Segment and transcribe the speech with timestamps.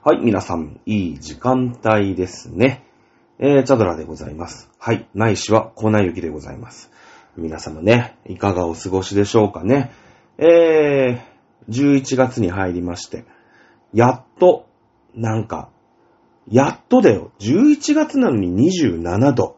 [0.00, 2.84] はい、皆さん、いい時間帯ですね。
[3.40, 4.70] えー、チャドラでございます。
[4.78, 6.92] はい、ないしは粉雪でございます。
[7.36, 9.90] 皆様ね、いかがお過ごしでしょうかね。
[10.38, 13.24] えー、11月に入りまして、
[13.92, 14.68] やっと、
[15.16, 15.68] なんか、
[16.48, 19.56] やっとだよ、11月なのに27度、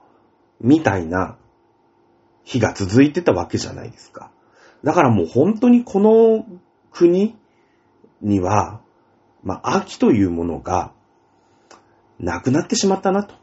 [0.58, 1.36] みたいな
[2.44, 4.30] 日が続いてたわけじゃないですか。
[4.84, 6.46] だからもう本当にこの
[6.90, 7.36] 国
[8.22, 8.80] には、
[9.42, 10.92] まあ、秋というものが、
[12.18, 13.34] なくなってしまったな、と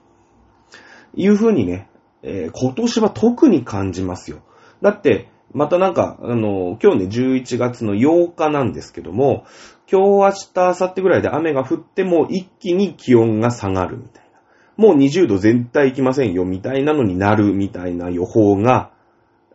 [1.16, 1.90] いうふうにね、
[2.24, 4.40] えー今年は特に感じますよ。
[4.82, 9.46] だって、またなんか、あの、今日ね、11月の8日なんですけども、
[9.92, 14.40] 今日、明日、明後日ぐらいで雨が降っても一気に気温が下がるみたいな。
[14.76, 18.92] もう20度全体いきませんよ、みたいなのになるみたいな予報が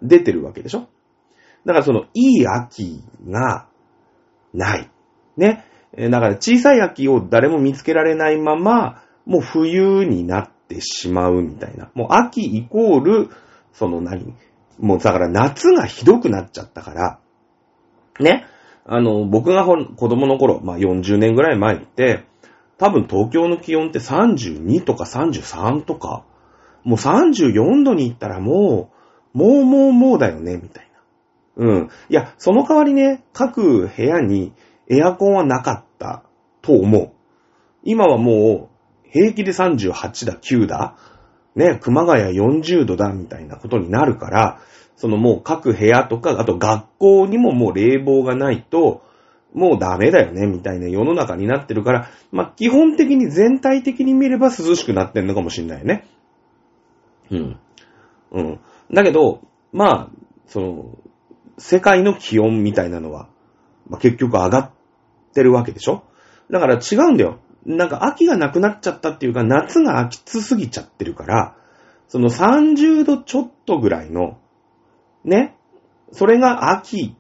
[0.01, 0.89] 出てるわけでしょ
[1.67, 3.69] だからその、いい秋が
[4.55, 4.91] ない。
[5.37, 5.65] ね。
[5.97, 11.91] えだから小さい秋を誰も見つけられないまま、もう冬になってしまうみたいな。
[11.95, 13.31] もう秋イコール、
[13.73, 14.35] その何
[14.79, 17.19] もうだから夏がひどくなっちゃったから、
[18.21, 18.47] ね。
[18.85, 22.25] あの、僕がほ子供の頃、まあ40年ぐらい前って、
[22.79, 26.25] 多分東京の気温って32とか33とか、
[26.83, 28.91] もう34度に行ったらも
[29.35, 30.91] う、もうもうもうだよね、みたい
[31.57, 31.65] な。
[31.65, 31.91] うん。
[32.09, 34.53] いや、その代わりね、各部屋に
[34.93, 36.23] エアコンはなかった
[36.61, 37.13] と思う。
[37.83, 40.97] 今はもう、平気で38だ、9だ、
[41.55, 44.61] ね、熊谷40度だ、みたいなことになるから、
[44.97, 49.03] そのもう各部屋とか、あと学校にももう冷房がないと、
[49.55, 56.07] もうダメだよね、みたいな世の中になってるから、まあ、基本的に全体的に見れば涼しくなってんのかもしんないよね。
[57.31, 57.59] うん。
[58.33, 58.61] うん。
[58.93, 60.11] だけど、まあ、
[60.47, 60.99] その、
[61.59, 63.29] 世界の気温みたいなのは、
[63.89, 64.71] まあ、結局上がっ
[65.33, 66.05] てるわけでしょ？
[66.51, 67.39] だから違うんだよ。
[67.65, 71.57] なんか秋がなくなっちゃったっていうか、夏が暑すぎちゃってるから、
[72.09, 74.39] その30度ちょっとぐらいの、
[75.25, 75.57] ね、
[76.13, 77.17] それが秋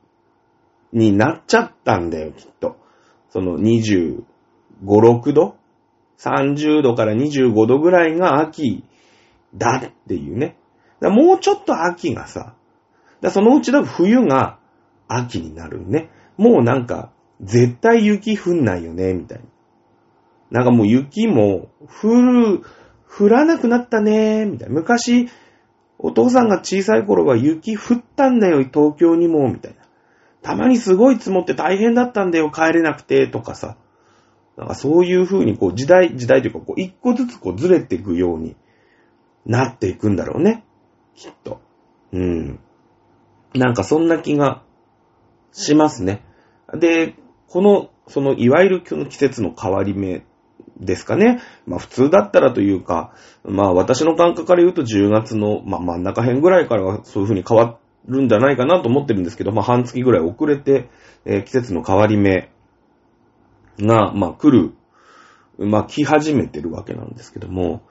[0.92, 2.76] になっちゃったんだよ、きっと。
[3.30, 4.24] その25、
[4.84, 5.56] 6度
[6.18, 8.84] ?30 度から25度ぐらいが秋
[9.54, 10.56] だっていうね。
[11.00, 12.54] もうちょっと秋がさ、
[13.30, 14.58] そのうちだ冬が
[15.08, 16.10] 秋になるね。
[16.36, 17.11] もうなんか、
[17.42, 19.44] 絶対雪降んないよね、みたいな。
[20.50, 21.68] なんかもう雪も
[22.02, 22.62] 降る、
[23.06, 24.74] 降らなくなったね、みたいな。
[24.74, 25.28] 昔、
[25.98, 29.82] お父さんが小さい頃は雪降ったんだよ、東京にも、みたいな。
[30.42, 33.76] たまにすごい積もって大変だったんだよ、帰れなくて、とかさ。
[34.56, 38.54] なんかそういう風にこう時代、時代というかこう一個ずつこうずれていくように
[39.46, 40.64] なっていくんだろうね。
[41.14, 41.60] きっと。
[42.12, 42.60] うん。
[43.54, 44.62] なんかそんな気が
[45.52, 46.22] しますね。
[46.74, 47.14] で、
[47.52, 50.24] この、そのいわゆるこの季節の変わり目
[50.80, 51.42] ですかね。
[51.66, 53.12] まあ普通だったらというか、
[53.44, 60.88] まあ私の感覚から言うと10月の、まあ、真ん中辺ぐらいからはそういう風に変わるんじゃないかなと思ってるんですけど、まあ半月ぐらい遅れて、
[61.26, 62.50] えー季節の変わり目
[63.78, 64.72] が、まあ来る、
[65.58, 67.82] まあ来始めてるわけなんですけども、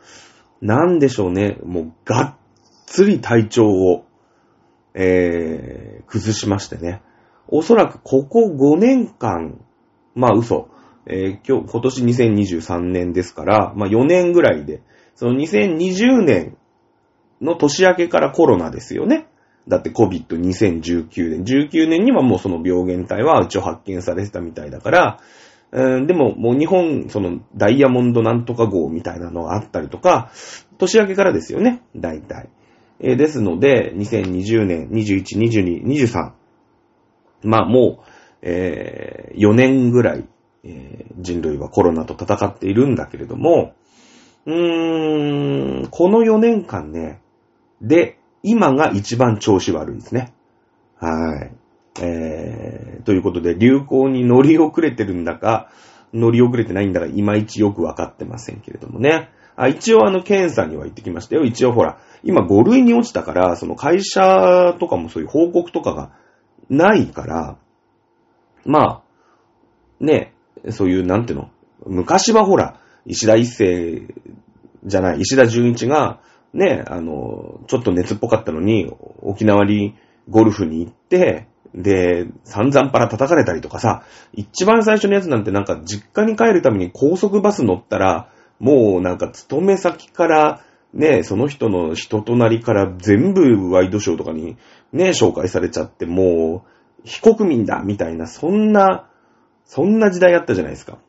[0.59, 2.35] なんでしょうね、もうがっ
[2.87, 4.05] つり体調を、
[4.95, 7.03] えー、崩しましてね。
[7.51, 9.59] おそらくここ5年間、
[10.15, 10.69] まあ嘘、
[11.05, 14.81] えー今日、今年2023年ですから、まあ4年ぐらいで、
[15.15, 16.57] その2020年
[17.41, 19.27] の年明けからコロナですよね。
[19.67, 21.43] だって COVID-2019 年。
[21.43, 25.19] 19年にはもうその病原体は一応発見されてたみたいだから、
[25.71, 30.31] でももう日本、そのダイヤモンドなんとか号みたいなのがあったりとか、
[30.77, 31.81] 年明けからですよね。
[31.95, 32.49] 大体。
[32.99, 36.40] えーですので、2020年、21、22、23。
[37.43, 38.05] まあもう、
[38.43, 40.25] え4年ぐらい、
[40.63, 43.73] えー人類はコロナと戦っているんだけれども、
[44.45, 47.21] うーん、この4年間ね、
[47.81, 50.33] で、今が一番調子悪いですね。
[50.97, 51.51] はい。
[52.01, 55.69] えー、ということで、流行に乗り遅れてるんだか、
[56.13, 59.29] 乗り遅れてないんだか、いまいちよくわかってませんけれどもね。
[59.55, 61.43] あ一応あの、検査には行ってきましたよ。
[61.43, 66.11] 一応ほら、今5類に落ちたから、その会社とかもそういう報告とかが
[66.71, 67.57] ないから、
[68.65, 69.03] まあ、
[69.99, 70.33] ね、
[70.69, 71.49] そういう、なんていうの、
[71.85, 74.07] 昔はほら、石田一世
[74.85, 76.21] じゃない、石田純一が、
[76.53, 78.89] ね、あの、ちょっと熱っぽかったのに、
[79.21, 79.95] 沖縄に
[80.29, 84.03] ゴルフに行って、で、散々パラ叩かれたりとかさ、
[84.33, 88.29] 一番最初のやつなんてなんか実家に帰るために高速バス乗ったら、
[88.59, 90.61] もうなんか勤め先から、
[90.93, 94.57] ね、その人の人となりから全部ワイドショーとかに
[94.91, 96.69] ね、紹介されちゃって、もう、
[97.03, 99.09] 非国民だみたいな、そんな、
[99.65, 100.99] そんな時代あったじゃないですか。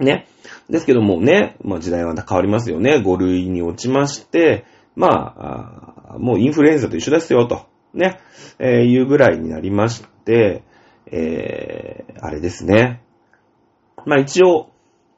[0.00, 0.26] ね。
[0.68, 2.96] ですけどもね、まあ時代は変わりますよね。
[2.96, 4.64] 5類に落ちまして、
[4.96, 7.66] まあ、もうインフルエンザと一緒ですよ、と。
[7.92, 8.18] ね。
[8.58, 10.62] えー、いうぐらいになりまして、
[11.06, 13.02] えー、あれですね。
[14.06, 14.70] まあ一応、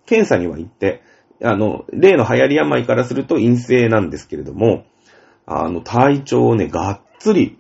[0.04, 1.02] 検査には行って、
[1.42, 4.84] あの、例の流行り病からすると陰性なんですけれども、
[5.46, 7.58] あの、体調をね、がっつり、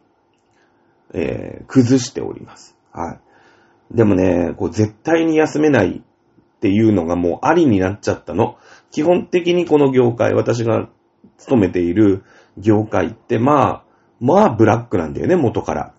[1.12, 2.76] えー、崩しております。
[2.92, 3.96] はい。
[3.96, 6.02] でもね、こう、絶対に休めない
[6.56, 8.56] っていうのがもうありになっちゃったの。
[8.90, 10.88] 基本的にこの業界、私が
[11.38, 12.24] 勤めている
[12.56, 13.84] 業界って、まあ、
[14.20, 15.94] まあ、ブラックなんだよね、元から。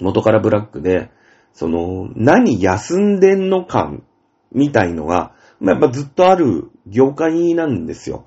[0.00, 1.10] 元からブラックで、
[1.52, 4.02] その、何休んでんの感
[4.52, 8.26] みたいのが、まあ、やっぱずっとある業界なんですよ。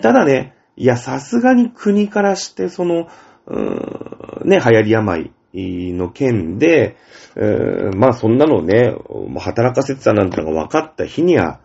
[0.00, 3.08] ただね、いや、さすがに国からして、その、
[3.46, 6.96] うーん、ね、流行り病の件で、
[7.96, 8.94] まあそんなのね、
[9.38, 11.60] 働かせてたなんてのが分かった日には、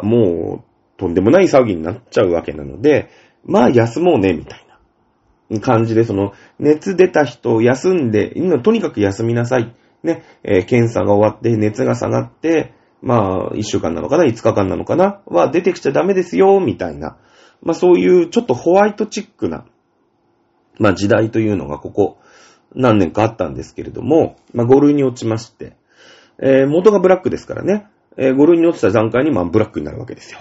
[0.00, 3.10] もう、とんでもない騒ぎになっちゃうわけなので、
[3.44, 4.66] まあ休もうね、みたい
[5.50, 9.74] な感じで、その、熱出た人を休んで、とにかく休みなさい。
[10.02, 17.18] ね、えー、検査が終わって熱が下がって、まあ、一週間なのかな、五日間なのかな、は出てきちゃダメですよ、みたいな。
[17.62, 19.66] まあそういうちょっとホワイトチックな、
[20.78, 22.18] まあ時代というのがここ
[22.74, 25.76] 何年かあったんですけれども、まあ5類に落ちまして、
[26.38, 27.86] えー、元がブラックですからね、
[28.16, 30.40] えー、5類に落ちた段階にまあブラックになるわけですよ。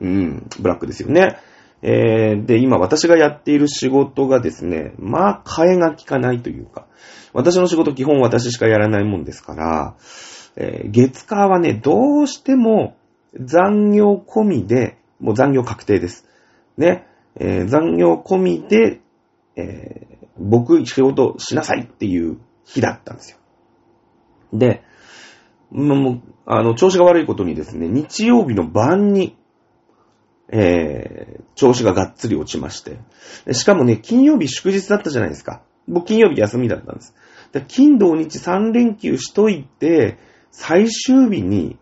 [0.00, 1.36] うん、ブラックですよね。
[1.82, 6.86] えー、で、今私がやっている仕事がですね、まあ、替えが効かないというか、
[7.32, 9.96] 私の仕事基本私しかやらないもんですから、
[10.56, 12.96] えー、月火はね、どうしても
[13.38, 16.26] 残業込みで、もう残業確定です。
[16.76, 17.06] ね、
[17.36, 19.00] えー、残業込みで、
[19.56, 23.38] えー、僕仕事しなさいっていう日だったんですよ。
[24.52, 24.82] で、
[25.70, 29.36] もう、あの、調子が悪いことにですね、日曜日の晩に、
[30.48, 32.98] えー、調子ががっつり落ちまして。
[33.52, 35.62] しかもね、金曜日祝日だったじゃないですか。
[35.88, 37.14] 僕金曜日休みだったんです。
[37.52, 40.18] で金土日3連休しといて、
[40.52, 41.78] 最終日に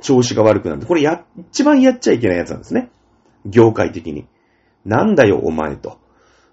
[0.00, 2.90] 調子が悪くなって、これや、一番やっちゃいけないやつなんですね。
[3.44, 4.26] 業界的に。
[4.84, 5.98] なんだよ、お前と。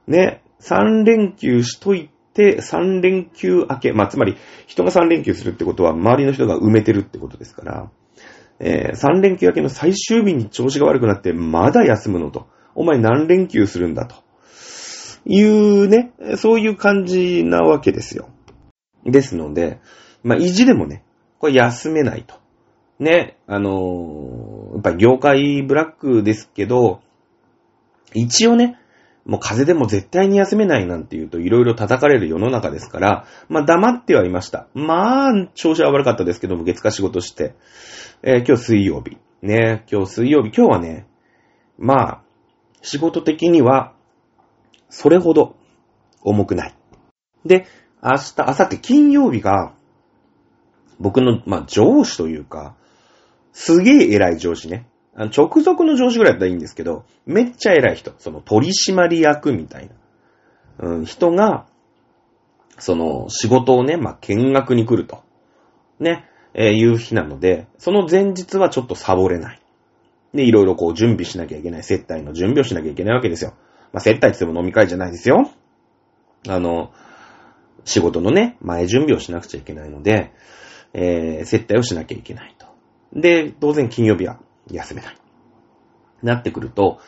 [0.07, 4.35] ね、3連休しといて、3連休明け、まあ、つまり、
[4.65, 7.91] 人が3連休するってことは、周りの人が埋めてるってことですから、
[8.59, 12.47] えー、3連休明けの最終日に調子が悪くなって、まだ休むのと。
[12.75, 14.15] お前何連休するんだと。
[15.25, 18.29] いうね、そういう感じなわけですよ。
[19.05, 19.79] ですので、
[20.23, 21.03] まあ、意地でもね、
[21.43, 22.35] これ休めないと。
[22.99, 27.01] ね、あのー、やっぱ業界ブラックですけど、
[28.13, 28.79] 一応ね、
[29.25, 34.69] もう風邪でも絶対に休めないなんて言うと色々叩かれる世の中ですから、まあ黙ってはいました。
[34.73, 37.55] まあ、調子は悪かったですけども、月火仕事して。
[38.21, 39.17] えー、今日水曜日。
[39.41, 40.51] ね、今日水曜日。
[40.55, 41.07] 今日はね、
[41.77, 42.21] まあ、
[42.81, 43.91] 仕事的には、
[44.87, 45.57] それほど
[46.21, 46.75] 重くない。
[47.45, 47.65] で、
[48.01, 49.73] 明日、明後日金曜日が、
[50.99, 52.75] 僕の、まあ、上司というか、
[53.51, 54.87] すげえ偉い上司ね。
[55.15, 59.89] あの直属の上司ぐらいだったらいいんですけど、めっちゃ偉い人、その取締役みたい
[60.79, 61.65] な、うん、人が、
[62.79, 65.21] その仕事をね、まあ、見学に来ると。
[65.99, 69.61] ね、えー、いう日なので、その前日はちょっとサボれない。
[70.33, 71.83] で、いろいろこう準備しなきゃいけない。
[71.83, 73.53] 接待の準備をしなきゃいけないわけですよ。
[73.91, 75.51] まあ、接待って言っても飲み会じゃないですよ。
[76.47, 76.91] あの、
[77.85, 80.31] 仕事のね、前準備をしなくちゃいけないので、
[80.93, 82.67] えー、接待をしなきゃいけないと。
[83.13, 84.39] で、当然金曜日は
[84.71, 85.17] 休めない。
[86.21, 86.99] なってくると、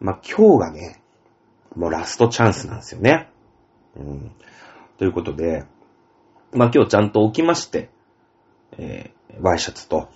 [0.00, 1.00] まあ、今日がね、
[1.76, 3.28] もうラストチャンスなんですよね。
[3.96, 4.32] うん。
[4.98, 5.64] ということで、
[6.52, 7.90] まあ、今日ちゃんと起きまして、
[8.78, 10.08] えー、ワイシャツと、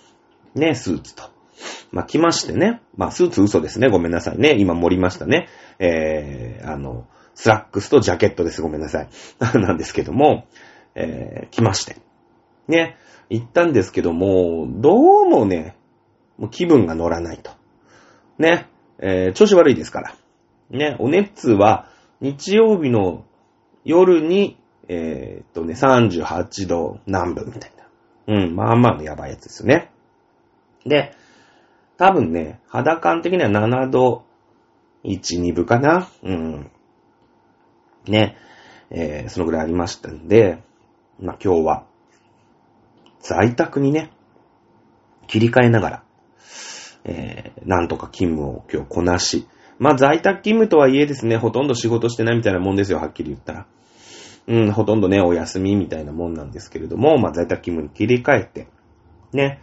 [0.55, 1.23] ね、スーツと。
[1.91, 2.81] まあ、来ましてね。
[2.95, 3.89] まあ、スーツ嘘ですね。
[3.89, 4.55] ごめんなさいね。
[4.57, 5.47] 今盛りましたね。
[5.79, 8.61] えー、あの、スラックスとジャケットです。
[8.61, 9.09] ごめんなさい。
[9.59, 10.47] なんですけども、
[10.95, 11.97] えー、来まして。
[12.67, 12.97] ね、
[13.29, 15.75] 行ったんですけども、どうもね、
[16.37, 17.51] もう気分が乗らないと。
[18.37, 18.67] ね、
[18.97, 20.15] えー、調子悪いですから。
[20.71, 21.87] ね、お熱は
[22.21, 23.25] 日曜日の
[23.83, 24.57] 夜に、
[24.87, 27.71] えー、っとね、38度南部みたい
[28.27, 28.35] な。
[28.35, 29.91] うん、まあまあのやばいやつですよね。
[30.85, 31.13] で、
[31.97, 34.23] 多分ね、肌感的には7度
[35.03, 36.09] 1、2分かな。
[36.23, 36.71] うん。
[38.05, 38.37] ね、
[38.89, 40.63] えー、そのぐらいありましたんで、
[41.19, 41.88] まあ今日は、
[43.21, 44.11] 在宅にね、
[45.27, 46.03] 切り替えながら、
[47.05, 49.47] えー、なんとか勤務を今日こなし、
[49.77, 53.65] まあ在宅勤務とはいえですね、ほとんど仕事してないみたいなもんですよ、はっきり言ったら。
[54.47, 58.67] うん、ほとんどね、お休みみたいなもんなんですけれども、まあ在宅勤務に切り替えて、
[59.31, 59.61] ね、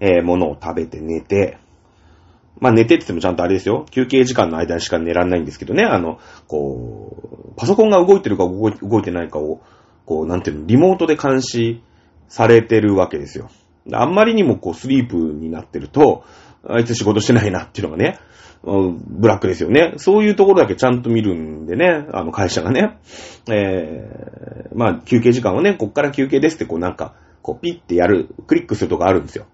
[0.00, 1.58] えー、ものを食べて寝て、
[2.60, 3.84] まあ寝てって言ってもちゃんとあれですよ。
[3.90, 5.84] 休憩時間の間にしか寝らんないんですけどね。
[5.84, 9.60] あの、こう、パソコンが動いてるか動い動いてないかを、
[10.06, 11.82] こう、なんていうの、リモートで監視
[12.28, 13.50] されてるわけですよ。
[13.92, 16.24] あんまりにもこう、スリープになってると、
[16.66, 18.18] あいつ仕事してないなっていうのがね、
[18.62, 19.94] ブラックですよね。
[19.96, 22.98] そういうところだけちゃんと見るんでね、あの会社がね。
[23.50, 29.46] えー、まあ休憩時間をね、こっから休憩ですってこうなんか、こうピッてやる、クリックするとこあるんですよ。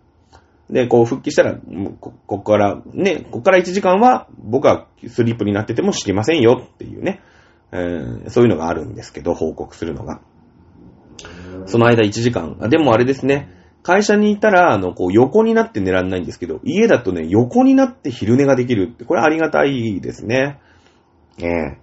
[0.71, 1.55] で、こう復帰したら、
[2.01, 7.21] ここから、ね、ここから1時間は僕はスリープになってても知りませんよっていうね、
[7.73, 10.21] えー、そういうのがあるんですけど、報告するのが。
[11.67, 12.59] その間1時間。
[12.69, 13.49] でもあれですね、
[13.83, 20.59] 会社にいたら、あの、こう横になって寝らんないんですけど、家だとね、横になって昼寝ができるって、これありがたいですね。
[21.39, 21.79] ええ、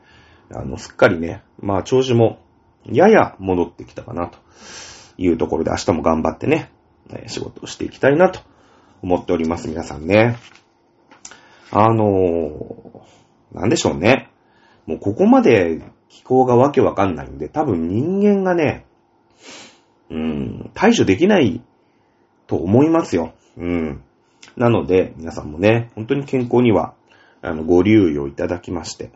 [0.53, 2.39] あの、すっかりね、まあ調子も、
[2.85, 4.39] やや戻ってきたかな、と
[5.17, 6.71] いうところで明日も頑張ってね、
[7.27, 8.39] 仕事をしていきたいなと
[9.03, 10.38] 思っております、皆さんね。
[11.69, 14.29] あのー、なんでしょうね。
[14.88, 18.85] もうここまで気候がわけわかんないんで、多分人間がね、
[20.11, 21.61] うん、対処できない
[22.45, 23.33] と思いますよ。
[23.57, 24.03] うん。
[24.57, 26.93] なので、皆さんもね、本当に健康には、
[27.41, 29.11] あの、ご留意をいただきまして。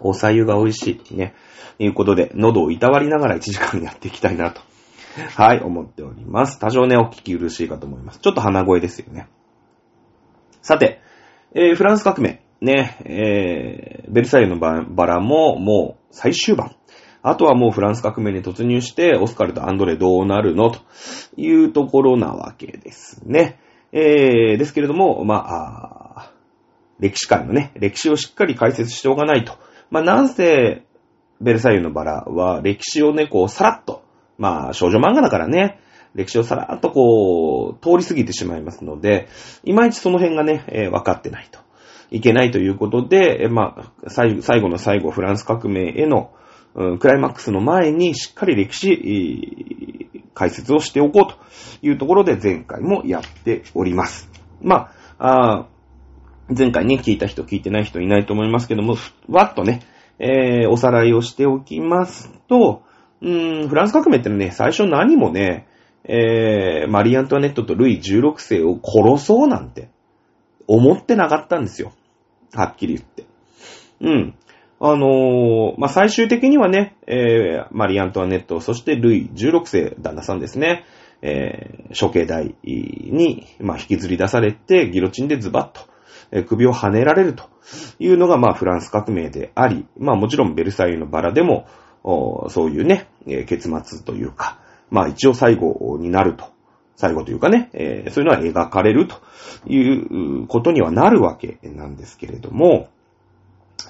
[0.00, 1.16] おさゆが美味しい。
[1.16, 1.34] ね。
[1.78, 4.60] ということで、喉をいたわりながら1時間やっていきたいなと
[5.36, 6.58] はい、思っております。
[6.58, 8.18] 多少ね、お聞き苦しいかと思います。
[8.20, 9.28] ちょっと鼻声ですよね。
[10.60, 11.00] さて、
[11.54, 12.42] えー、フランス革命。
[12.60, 16.76] ね、えー、ベルサイユのバラももう最終版。
[17.22, 20.70] あとはもうフランス革命に突入して、オスカルとアンドレどうなるの？
[20.70, 20.80] と
[21.36, 23.60] いうところなわけですね。
[23.92, 26.32] えー、ですけれども、まあ、あ
[26.98, 29.54] 歴史観のね、歴史をしっかり解説しておかないと。
[29.90, 30.82] まあ、なんせ、
[31.40, 34.02] ベルサイユのバラは歴史をね、こう、さらっと
[34.38, 35.78] まあ、少女漫画だからね、
[36.14, 39.28] 歴史をさらっとこう、通り過ぎてしまいますので、
[39.62, 41.60] いまいちその辺がね、えー、分かってないと。
[42.10, 46.32] いけないということで、え、まあ、最後の最後、フランス革命への、
[46.74, 51.36] クライマックスの前にしっかり歴史、解説をしておこうと
[51.82, 54.30] いうところで前回もやっております。
[54.62, 55.66] まあ、あ
[56.48, 58.96] 前回ね、聞いた人聞いてない人いないと思いますけども、
[59.28, 59.82] わっとね、
[60.18, 62.82] えー、おさらいをしておきますと、
[63.20, 65.66] うーん、フランス革命ってね、最初何もね、
[66.04, 69.88] えー、マリー・アントワネットとルイ16世を殺そうなんて
[70.66, 71.92] 思ってなかったんですよ。
[72.52, 73.24] はっきり言って。
[74.00, 74.34] うん。
[74.84, 80.84] あのー、まあ、最終的にはね、えー、マリ・アントワネット、そしてルイ16世旦那さんですね、
[81.22, 85.88] えー、処刑台に、まあ、引きずり出されて、ギロチンでズバッと、
[86.32, 87.44] え、首を跳ねられると
[88.00, 91.68] いうのが、まあ、フランス革命であり、まあ、もちろんベルサイユのバラでも、
[92.02, 94.58] そういうね、え結末というか、
[94.90, 96.46] まあ一応最後になると。
[96.96, 99.16] 最後というかね、え、そういうのは描かれると
[99.66, 99.78] い
[100.42, 102.88] うことにはなるわけなんですけれども、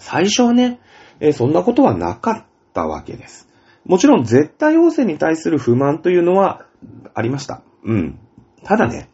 [0.00, 0.80] 最初はね、
[1.20, 3.48] え、そんなことはなかったわけです。
[3.84, 6.66] もちろん絶対要請に対する不満というのは
[7.14, 7.62] ありました。
[7.84, 8.18] うん。
[8.64, 9.08] ただね、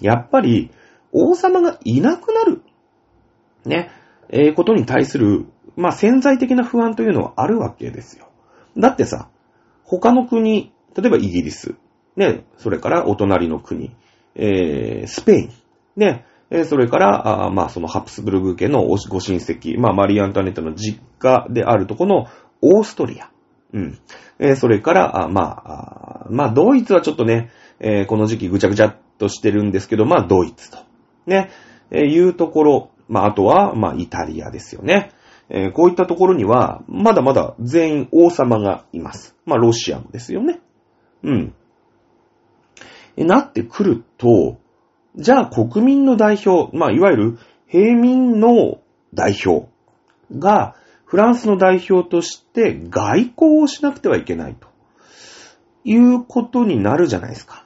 [0.00, 0.70] やっぱり
[1.12, 2.62] 王様がいなくなる、
[3.64, 3.90] ね、
[4.28, 5.46] えー、ことに対する、
[5.76, 8.28] まあ潜在的な不安というのはあるわけですよ。
[8.76, 9.28] だってさ、
[9.84, 11.74] 他の国、例えばイギリス、
[12.16, 13.94] ね、それからお隣の国、
[14.34, 15.52] えー、スペイン、
[15.96, 22.26] ね、え、それから、あまあ、そのハプスブルグ家のご親戚、まあ、マリー・アントワネットの実家であるとこの
[22.60, 23.30] オーストリア、
[23.72, 23.98] うん、
[24.40, 30.78] え、それから、あまあ、あまあ、ドイツはちょっとね、えー、この時期ぐちゃぐちゃっとしてるんですけど、まあ、ドイツと、
[31.26, 31.50] ね、
[31.90, 35.12] えー、いうところ、まあ、あとは、まあ、イタリアですよね。
[35.48, 39.36] えー、こういったところには、まだまだ全員王様がいます。
[39.46, 40.60] まあ、ロシアもですよね。
[41.22, 41.54] うん。
[43.16, 44.58] え、なってくると、
[45.16, 48.80] じゃあ国民の代表、まあ、いわゆる平民の
[49.14, 49.68] 代表
[50.32, 54.68] が、フランスの代表として外交をしなくてはいけないと。
[55.84, 57.64] いうことになるじゃないですか。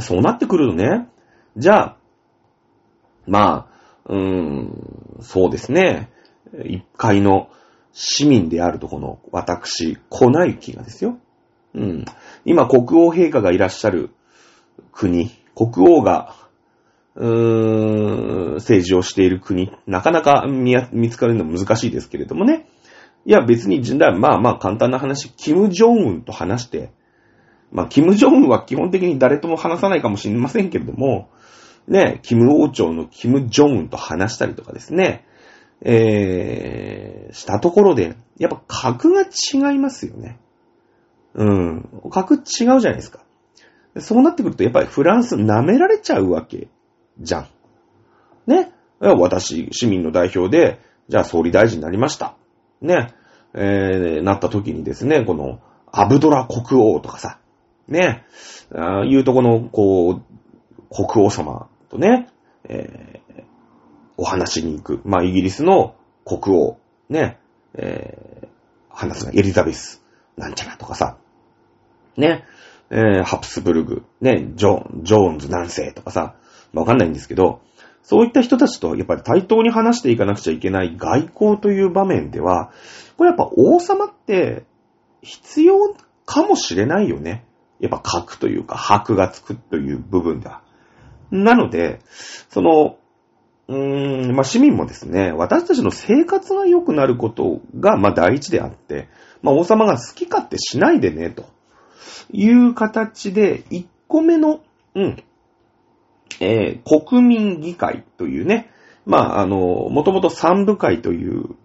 [0.00, 1.08] そうなってくるとね、
[1.56, 1.96] じゃあ、
[3.26, 6.10] まあ、うーん、そうですね。
[6.64, 7.50] 一階の
[7.92, 11.18] 市民であるとこの私、粉雪がですよ。
[11.74, 12.04] うん。
[12.44, 14.10] 今、国王陛下がいらっしゃる
[14.92, 16.34] 国、国王が、
[17.16, 22.66] うーん、政治をしている国、なかなか見見つかるの難しいですけれどもね。
[23.26, 23.80] いや、別に、
[24.18, 26.90] まあまあ簡単な話、キム・ジョンウンと話して、
[27.72, 31.28] まあ、キム・ジョンウンは基本的に誰とも話さないかもしれませんけれども、
[31.88, 35.24] ね、キム王朝のキム・ジョンウンと話したりとかですね、
[35.82, 40.38] えー、したところで、やっぱ格が違いますよね。
[41.34, 41.88] うん。
[42.10, 43.20] 格違うじゃないですか。
[43.98, 46.68] そうなってくると、やっぱりフランス舐められちゃうわけ
[47.20, 47.48] じゃん。
[48.46, 48.72] ね。
[49.00, 52.36] 私、市民の代表で、じゃあ総理大臣になりました。
[52.80, 53.14] ね。
[53.54, 55.60] えー、なった時にですね、この、
[55.92, 57.38] アブドラ国王とかさ、
[57.86, 58.24] ね。
[58.74, 60.22] あいうとこの、こう、
[60.90, 62.28] 国王様とね、
[62.64, 63.42] えー、
[64.16, 65.00] お話しに行く。
[65.04, 67.38] まあ、イギリスの国王、ね、
[67.74, 68.48] えー、
[68.88, 70.02] 話すがエリザベス、
[70.36, 71.18] なんちゃらとかさ、
[72.16, 72.44] ね、
[72.96, 76.36] えー、ハプスブルグ、ね、ジョーン、ジョーンズ何世とかさ、
[76.72, 77.60] わかんないんですけど、
[78.04, 82.70] そういった人たちとやっぱり対等に話していかなくちゃいけない外交という場面では、
[83.16, 84.64] これやっぱ王様って
[85.22, 87.44] 必要かもしれないよね。
[87.80, 90.62] やっぱ核というか箔がつくという部分では。
[91.32, 91.98] なので、
[92.48, 92.98] その、
[93.66, 99.08] うーん、まあ、市民もですね、私たちの生活が良くなることが、まあ、第一であって、
[99.42, 101.53] まあ、王様が好き勝手しないでね、と
[102.32, 104.60] いう形で、1個目の、
[104.94, 105.22] うん、
[106.40, 108.70] えー、国民議会というね、
[109.06, 109.56] まあ、あの、
[109.90, 111.56] もともと三部会という、う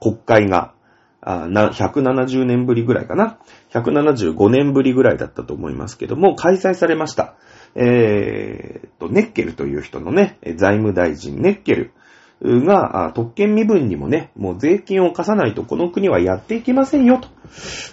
[0.00, 0.74] 国会が、
[1.22, 3.38] あな、170年ぶりぐらいかな。
[3.70, 7.34] 175年ぶりぐらいだったと思いますけども、開催されました。
[7.74, 11.92] えー、と、ネッケルという人のね、財務大臣ネッケル
[12.42, 17.28] が、特権身分にもね、もう税金を課さないとこの国はやっていけませんよ、と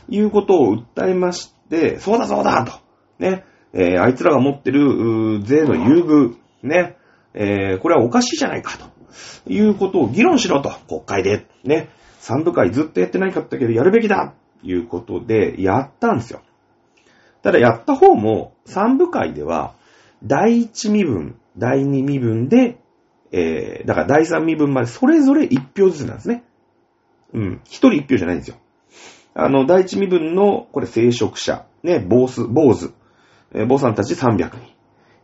[0.10, 2.74] いうことを訴えまして、そうだそうだと、
[3.20, 6.98] ね、えー、あいつらが持ってる税の優遇、ね、
[7.34, 8.92] えー、これはおかしいじゃないか、と。
[9.48, 11.90] いうことを議論しろと、国会で、ね、
[12.20, 14.34] 三部会ずっとやってないかったけど、やるべきだ。
[14.62, 16.42] ということで、やったんですよ。
[17.42, 19.74] ただやった方も、三部会では、
[20.24, 22.78] 第一身分、第二身分で、
[23.32, 26.44] えー、だから第三身分までそれぞれ一票ずつなんですね。
[27.34, 27.62] うん。
[27.64, 28.58] 一人一票じゃないんですよ。
[29.34, 32.94] あの、第一身分の、これ、聖職者、ね、坊主、坊主、
[33.54, 34.60] えー、坊さんたち300人。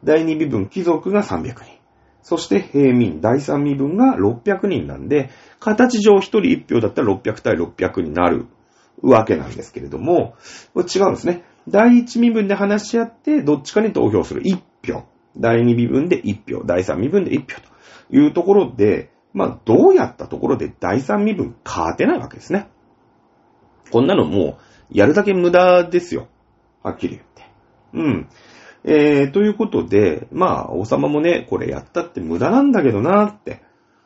[0.03, 1.77] 第二身分、貴族が300人。
[2.21, 8.47] そして平民、第三身分が600人なんで、形上一人一票だったら600対600になる
[9.01, 10.35] わけなんですけれども、
[10.73, 11.43] これ違うんですね。
[11.69, 14.41] 第一身分で話し合って、どっちかに投票する。
[14.43, 15.03] 一票。
[15.37, 16.63] 第二身分で一票。
[16.65, 17.69] 第三身分で一票と
[18.11, 22.67] いうところで、まあ、どうやったところで第三身分勝てないわけですね。
[23.91, 24.57] こんなのも
[24.91, 26.27] う、やるだけ無駄ですよ。
[26.83, 27.43] はっきり言って。
[27.93, 28.29] うん。
[28.83, 33.61] えー、ということで、まあ、王様もね、これやったって無駄なんだけどなって。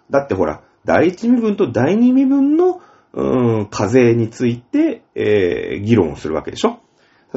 [0.10, 2.82] だってほら、第一身分と第二身分の、
[3.14, 6.80] うーん、課税について、えー、議論をするわけでしょ。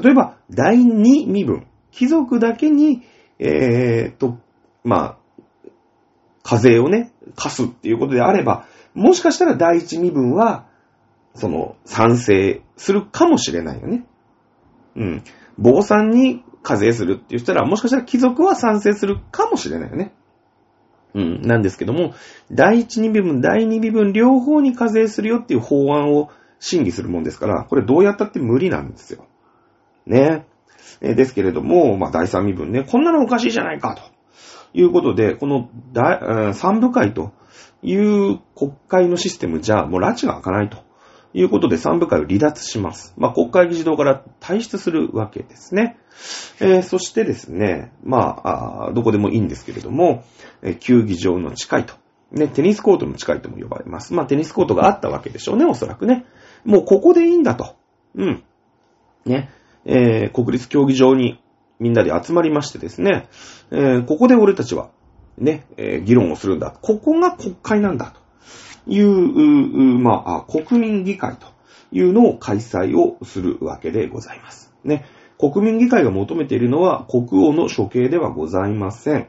[0.01, 1.67] 例えば、第二身分。
[1.91, 3.03] 貴族だけに、
[3.39, 4.39] えー、と、
[4.83, 5.19] まあ、
[6.43, 10.67] 課税をね、貸すっていうことであれば、もしかしたら第一身分は、
[11.35, 14.07] その、賛成するかもしれないよね。
[14.97, 15.25] うん。
[15.59, 20.15] 坊さんに課税するって言ったら、もしかしたら貴族は賛成するかもしれないよね。
[21.15, 21.43] うん。
[21.43, 22.15] なんですけども、
[22.51, 29.27] 第一二身分、第二身分両方に課税するよっていう法案を審議するもんですから、これどうやったって無理なんですよ。
[30.07, 30.47] ね。
[31.01, 34.03] えですけれども、まあ、第三身分ね、こんなのおかしいじゃないか、と
[34.73, 35.69] いうことで、この
[36.53, 37.33] 三部会と
[37.83, 40.84] いう国会のシステムじゃ、もう拉致が開かないと
[41.35, 43.13] いうことで三部会を離脱します。
[43.17, 45.99] まあ、国会議事堂から退出するわけですね。
[46.61, 48.41] えー、そしてですね、ま
[48.89, 50.25] あどこでもいいんですけれども、
[50.63, 51.95] え球技場の近いと。
[52.31, 54.15] ね、テニスコートの近いとも呼ばれます。
[54.15, 56.25] まあ、テニスコートがあったわけでしょうね、おそらくね。
[56.65, 57.75] もうここでいいんだと。
[58.15, 58.45] うん。
[59.27, 59.51] ね。
[59.85, 61.41] えー、国立競技場に
[61.79, 63.29] みんなで集まりましてですね、
[63.71, 64.91] えー、ここで俺たちは、
[65.37, 66.71] ね、えー、議論をするんだ。
[66.71, 68.13] ここが国会なんだ。
[68.13, 68.21] と
[68.87, 71.47] いう、まあ、国民議会と
[71.93, 74.73] いうのを開催をするわけでございます。
[74.85, 75.07] ね。
[75.39, 79.29] 国民議会が求めているのは国王の処刑ではございません。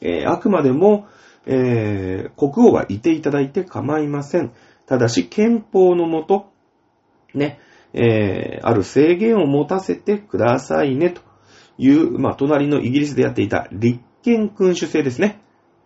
[0.00, 1.06] えー、あくまでも、
[1.46, 4.52] えー、国王はいていただいて構いません。
[4.86, 6.50] ただし、憲法のもと、
[7.34, 7.58] ね、
[7.92, 11.20] えー、ある制限を持たせてくださいね、と
[11.78, 15.40] いう、まあ、隣のイギリスでやっていた立憲君主制ですね。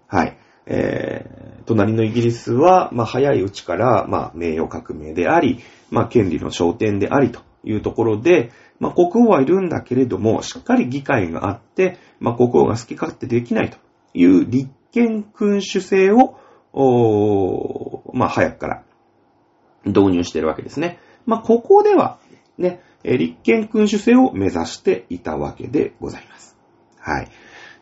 [0.07, 0.39] はい。
[0.67, 1.27] え、
[1.69, 8.51] 隣のイギリスは、まあ、早いうちから、まあ、名誉革命であり、まあ、権利の焦点でありというところで、
[8.81, 13.77] まあ、国王はいるんだけれども、しっかり議会があって、まあ、国王が好き勝手できないと
[14.15, 16.39] いう立憲君主制を、
[18.15, 18.83] まあ、早くから
[19.85, 20.99] 導入しているわけですね。
[21.27, 22.19] まあ、ここでは、
[22.57, 26.57] ね、立憲君主制を目指していたわけでございます。
[26.99, 27.29] はい。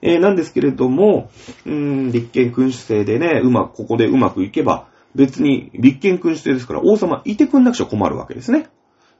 [0.03, 1.31] えー、なんですけれども、
[1.65, 8.69] うん、立憲君主制でね、うまく、ここでうまくいけば、別に立憲君主制ですから王様いてくんなくちゃ困るわけですね。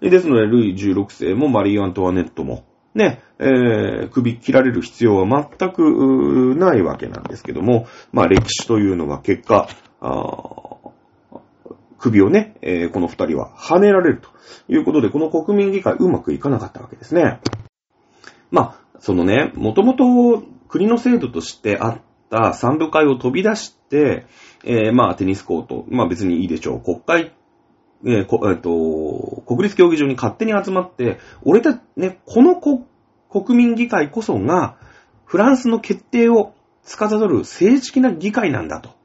[0.01, 9.69] ですので、ルイ16世もマリー・アントワネットも、ね、えー、首切られる必要は全くないわけなんですけども、まあ歴史というのは結果、
[11.99, 14.29] 首をね、えー、この二人は跳ねられると
[14.69, 17.41] いうことで、この国民議会うまくいかなかったわけですね。
[18.51, 22.01] まあ、そのね、もともと国の制度としてあっ
[22.31, 24.27] た三部会を飛び出して、
[24.65, 26.81] えー、まあ、テニスコート、まあ別にいいでしょう。
[26.81, 27.33] 国会、
[28.05, 34.77] えーこえー、と、国立競技場に勝手に集まって、俺たち、ね、この国民議会こそが、
[35.25, 38.97] フランスの決定を司る政治的な議会なんだと。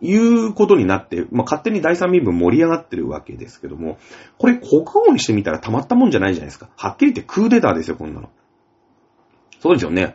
[0.00, 3.98] いうことになって、まあ、勝手に第三身分盛り上がってるわけですけども、
[4.38, 6.68] これ国王にしてみたらたまったもんじゃないじゃないですか。
[6.76, 8.30] はっきり言ってクーデターですよ、こんなの。
[9.60, 10.14] そうですよね。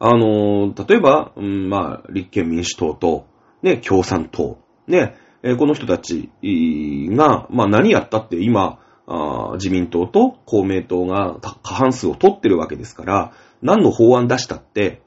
[0.00, 3.26] あの、例えば、うん、まあ、立憲民主党と、
[3.62, 4.58] ね、共産党、
[4.88, 8.78] ね、え、この人たちが、まあ何やったって今、
[9.54, 13.32] 自民党と公明党が過半数を取ってるわけですから、
[13.62, 15.02] 何の法案出したって、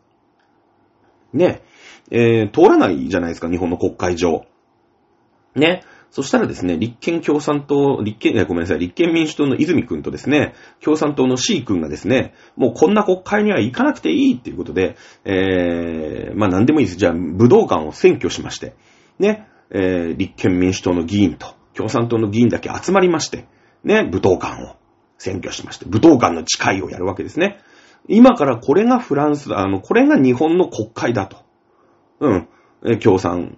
[1.33, 1.63] ね、
[2.11, 4.45] えー、通らないじゃないですか、日本の国会上。
[5.55, 5.83] ね。
[6.13, 14.95] そしたらですね、立憲共産党、立憲、ごめんなさい、立憲民主党の泉くんとですね、共産党の C くんがですね、もうこんな国会には行かなくていいっていうことで、
[15.25, 16.99] えー、まあ何でもいいです。
[16.99, 18.75] じゃあ、武道館を占拠しまして、
[19.17, 23.47] ね、えー、立憲民主党の議員と共産党の議員だけ集まりまして、
[23.83, 24.75] ね、武道館を
[25.17, 27.57] 占拠しまして、武道館の誓いをやるわけですね。
[28.07, 31.37] 今からこれがフランス、あの、これが日本の国会だと。
[32.19, 32.47] うん。
[32.99, 33.57] 共産、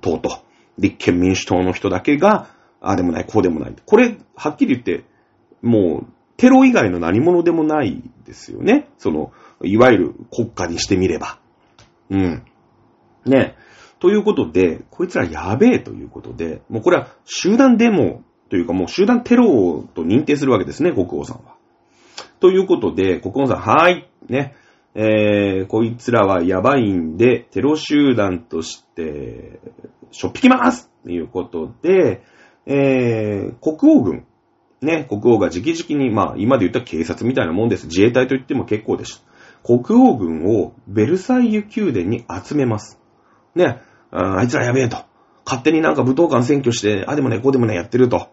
[0.00, 0.38] 党と、
[0.78, 2.48] 立憲民主党の人だけが、
[2.80, 3.74] ああでもない、こうでもない。
[3.86, 5.04] これ、はっきり言って、
[5.62, 8.88] もう、テロ以外の何者でもないですよね。
[8.98, 9.32] その、
[9.62, 11.38] いわゆる国家にしてみれば。
[12.10, 12.42] うん。
[13.24, 13.56] ね。
[14.00, 21.54] ということで、こいつらやべえということで、もうこれは集団デモというかもう集団テロと認定するわけですね、国王さんは。
[22.40, 24.54] ということで、国王さん、はい、ね、
[24.94, 29.60] えー、こいつらはやばいんで、テロ集団として、
[30.14, 32.22] しょっぴきますということで、
[32.66, 34.26] えー、国王軍、
[34.80, 37.88] ね、国王が直々に、まあ、今で言ったら警察みたいなもんです。
[37.88, 39.24] 自衛隊と言っても結構です。
[39.64, 43.00] 国王軍をベルサイユ宮殿に集めます。
[43.56, 43.80] ね、
[44.12, 44.98] あいつらやべえと。
[45.44, 48.28] 勝手になんか武道館占拠して、あでもね、こうでもね、やってると。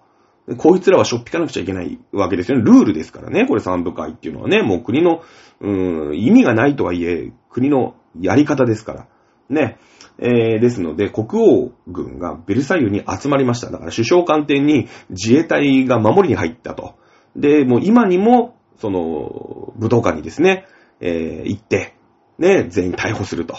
[0.57, 2.63] こいつらはしょっぴかなくちゃいけないわけですよね。
[2.63, 3.47] ルールですからね。
[3.47, 4.61] これ三部会っていうのはね。
[4.61, 5.23] もう国の、
[5.61, 9.07] うん、意味がないとはいえ、国のやり方ですから。
[9.49, 9.77] ね。
[10.21, 13.71] えー、ですので、国王軍がベルサイユに集まりました。
[13.71, 16.93] だから首相官邸に自衛隊が守りに入ったと。
[17.35, 20.65] で、もう今にも、その、武道館にですね、
[20.99, 21.95] えー、行って、
[22.37, 23.57] ね、全員逮捕すると。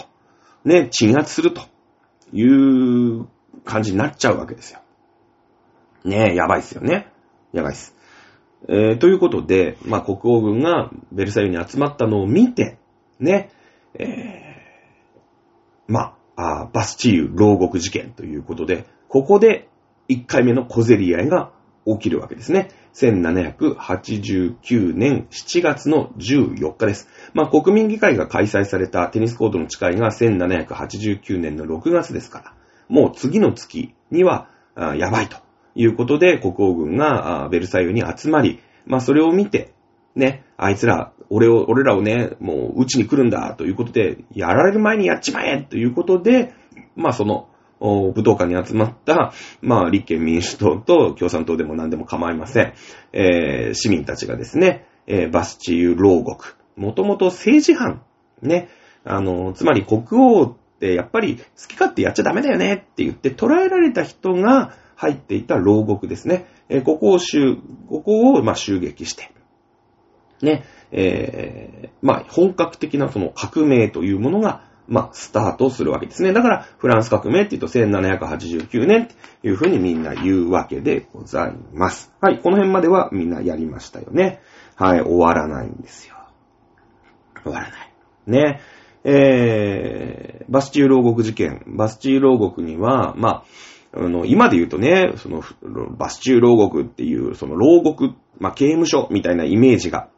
[0.63, 1.61] ね、鎮圧すると
[2.31, 3.27] いう
[3.65, 4.79] 感じになっちゃうわけですよ。
[6.05, 7.11] ね、やばいっすよね。
[7.51, 7.93] やばいっす。
[8.69, 12.77] えー、ということで、まあ、国王軍がベルサイユに集まったのを見て、
[13.19, 13.49] ね、
[13.95, 19.69] えー、まあ、あバスチーユ牢獄事件ということで、ここで
[20.09, 21.51] 1回目の小競り合いが
[21.85, 22.69] 起きるわけですね。
[22.93, 27.07] 1789年7月の14日です。
[27.33, 32.53] まあ、国民議会が開催されたテニスコートの誓いが1789年の6月ですから、
[32.87, 35.37] もう次の月には、やばいと
[35.75, 39.73] いうことで、国王軍がベルサイユに集まり、まあ、それを見て、
[40.15, 46.53] ね、あいつら、俺を、俺らをね、もう、打ちに来るんだ、ということで、やられる前にやっちまえということで、
[46.95, 52.73] まあ、その、武道館に集まった、まあ、立憲民主党と共産党でも何でも構いません。
[53.13, 56.55] えー、市民たちがですね、えー、バスチユ牢獄。
[56.77, 58.03] もともと政治犯。
[58.41, 58.69] ね。
[59.03, 66.45] あの、つまり国王ってやっぱり好き勝手やっちゃダメだよねって言って捕らえられた人が入っていた牢獄ですね。
[66.69, 67.17] えー、ここを、
[67.89, 69.31] ここを、まあ、襲撃して。
[70.43, 70.63] ね。
[70.91, 76.33] えー、まあ、本格的なその革命というものがまあ、スタートするわけですね。
[76.33, 82.11] だから、フランス革命って言うと1789年っていうふうにみんな言うわけでございます。
[82.19, 84.41] はい、この辺まではみんなやりましたよね。
[84.75, 86.15] はい、終わらないんですよ。
[87.43, 87.93] 終わらない。
[88.27, 88.61] ね。
[89.05, 91.63] えー、バスチュー牢獄事件。
[91.67, 93.43] バスチュー牢獄には、まあ、
[93.95, 95.43] あの、今で言うとね、その、
[95.97, 100.09] バスチュー牢獄っていう、その牢獄、まあ、刑務所みたいなイメージが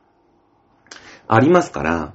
[1.28, 2.14] ありますから、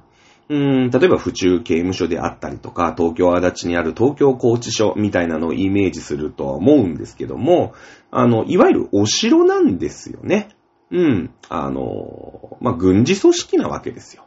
[0.49, 7.73] うん、例えば府中刑務所であったりとか、東京足立にある東京拘置所みたいなのをイメージするとは思うんですけども、
[8.11, 10.49] あの、いわゆるお城なんですよね。
[10.91, 11.33] うん。
[11.47, 14.25] あの、まあ、軍事組織なわけですよ。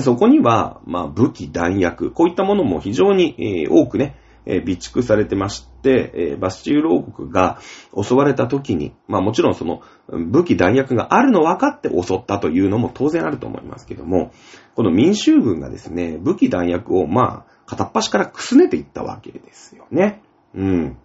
[0.00, 7.58] そこには、まあ、武器、弾薬、こういったものも非常に、えー、多くね、え備蓄されてまして、えバスチュール王国が
[7.96, 14.32] 襲われた時に、まあもちろんその武器弾薬があるの分かって襲ったというのも当然あると思いますけども、
[14.74, 20.22] この民衆軍がですね、武器弾薬をまあ片っ端からくすねていったわけですよね。
[20.54, 20.98] うん。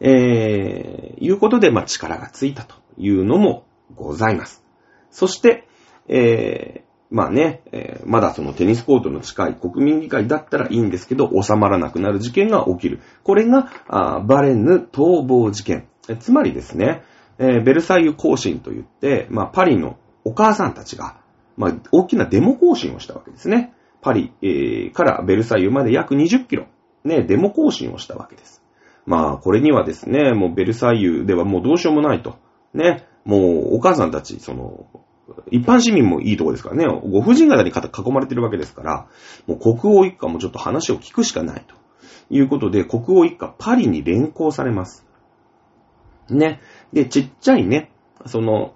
[0.00, 4.64] えー、いうことで、まあ力がついたというのもございます。
[5.10, 5.66] そして、
[6.08, 13.00] えー、まあね、えーまだそのテニスコートの近い国民議会だったらいいんですけど、収まらなくなる事件が起きる。
[13.22, 15.88] これが、あバレンヌ逃亡事件。
[16.08, 17.02] えつまりですね、
[17.38, 21.18] えーベルサイユ行進といって、まあパリのお母さんたちが、
[21.56, 23.72] まあ大きなデモ行進をしたわけですね。
[24.00, 26.66] パリ、えーからベルサイユまで約20キロ、
[27.04, 28.62] ね、デモ行進をしたわけです。
[29.08, 32.36] まあ、これにはですね、もうベルサイユではもうどうしようもないと。
[32.74, 34.86] ね、もうお母さんたち、その、
[35.50, 39.08] 一般市民もいいとこですからね、ご婦人方に囲まれてるわけですから、
[39.46, 41.74] もう国王一家もちょっと話を聞くしかないと
[42.30, 45.06] いうことで、国王一家パリに連行されます。
[46.30, 46.60] ね。
[46.92, 47.90] で、ちっちゃいね、
[48.26, 48.74] その、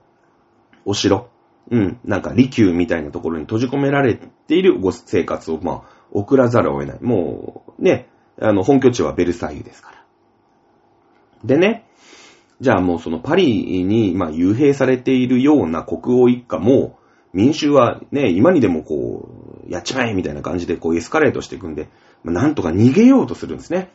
[0.85, 1.29] お城、
[1.71, 6.99] うん、なんか利休みたいなところに閉じ込められているご生活を、まあ、送らざるを得ない。
[7.01, 8.09] もう、ね、
[8.41, 10.05] あの、本拠地はベルサイユですから。
[11.45, 11.87] でね、
[12.63, 16.97] じゃあもうそのパリに、まあ、幽閉されているような国王一家も、
[17.33, 19.29] 民衆はね、今にでもこ
[19.69, 21.89] う、やっちまえみたいな感じでこうエスカレートしていくんで、
[22.23, 23.91] まあなんとか逃げようとするんですね。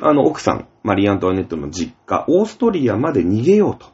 [0.00, 3.84] あの、奥さん、マリー・アントワネットの実家、オーストリアまで逃げようと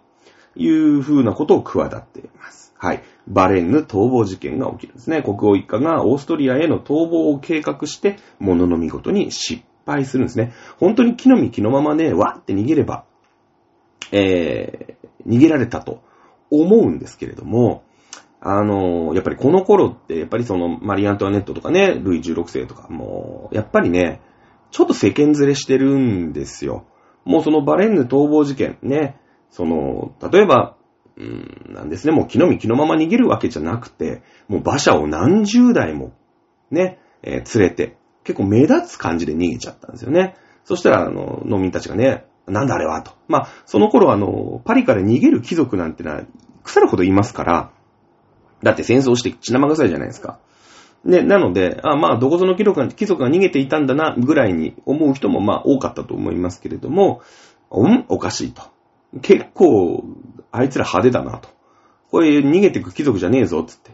[0.55, 2.73] いう風なことを企てています。
[2.79, 3.03] はい。
[3.27, 5.23] バレンヌ逃亡事件が起きるんですね。
[5.23, 10.53] 国王一家がオーストリアへの逃亡を計画して、ものの見事に失敗するんですね。
[10.79, 13.07] 本当に木の実木のままね、わーって逃げれば、
[14.17, 16.01] えー、逃げられたと
[16.51, 17.83] 思うんですけれども、
[18.41, 24.21] あのやっぱりこの頃って、やっぱりその、マリー・アントワネットとかね、ルイ16世とか、もう、やっぱりね、
[24.71, 26.87] ちょっと世間ずれしてるんですよ。
[27.25, 29.19] もうそのバレンヌ逃亡事件ね、
[29.51, 30.77] その、例えば、
[31.17, 36.13] うん、なんですね、もう木の実木のまま逃げるわけじゃなくて、もう馬車を何十台も、
[36.71, 40.35] ね、えー連れて、結構目立つ感じで逃げちゃったんですよね。
[40.65, 43.13] そしたら、あの、農民たちがね、なんだあれはと。
[43.29, 46.23] まあ、その頃あの、パリから逃げる貴族なんてのは、
[46.63, 47.71] 腐るほどいますから、
[48.63, 50.39] だって戦争して血生臭いじゃないですか。
[51.05, 57.21] ね、なので、あまあ、どこぞの貴族が貴族が逃げていたんだな、ぐらいに思う人もまあ多かったと思いますけれども、
[57.71, 58.63] うんおかしいと。
[59.21, 60.05] 結構、
[60.51, 61.49] あいつら派手だなと。
[62.11, 63.91] これ逃げてく貴族じゃねえぞ、つって。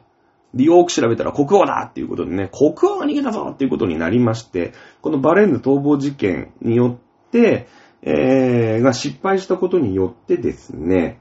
[0.55, 7.67] で、よーく調べたら国王だっていうことでね、国王が逃げたぞっていうことになりまして、このバレンヌ逃亡事件によって、
[8.03, 11.21] えー、が失敗したことによってですね、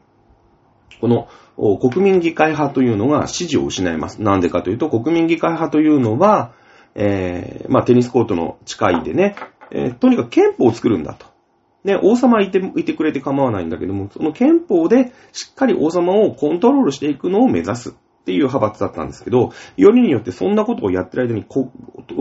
[1.01, 1.27] この
[1.79, 4.21] 国民議会派というのが支持を失います。
[4.21, 6.53] なんでかというと、国民議会派というのは、
[6.95, 9.35] えー、まあテニスコートの近いでね、
[9.71, 11.27] えーとにかく憲法を作るんだと。
[11.83, 17.93] ね、王様いて、いてくれて構わないんだけども、その憲法でしっかり王様をコントロールしていくのを目指すっ
[18.25, 21.71] ていう派閥だったんですけど、よりによってそんなことをやってる間に、こ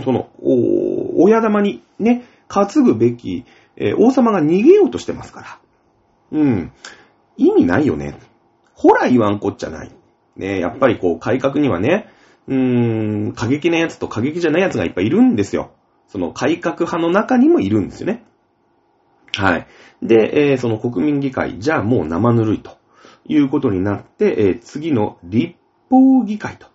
[0.04, 3.44] その、お親玉にね、担ぐべき、
[3.78, 5.58] えー王様が逃げようとしてますから。
[6.32, 6.72] うん。
[7.36, 8.18] 意味ないよね。
[8.74, 9.90] ほら言わんこっちゃない。
[10.36, 12.08] ね、やっぱりこう改革にはね、
[12.46, 15.70] うーん、過激なやつと過激じゃないやつがいっぱいいるんですよ。
[16.06, 18.24] その改革派の中にもいるんですよね。
[19.34, 19.66] はい。
[20.02, 22.78] で、えーその国民議会、じゃあもう生ぬるいと
[23.26, 25.54] いうことになって、えー次の立
[25.90, 26.66] 法議会と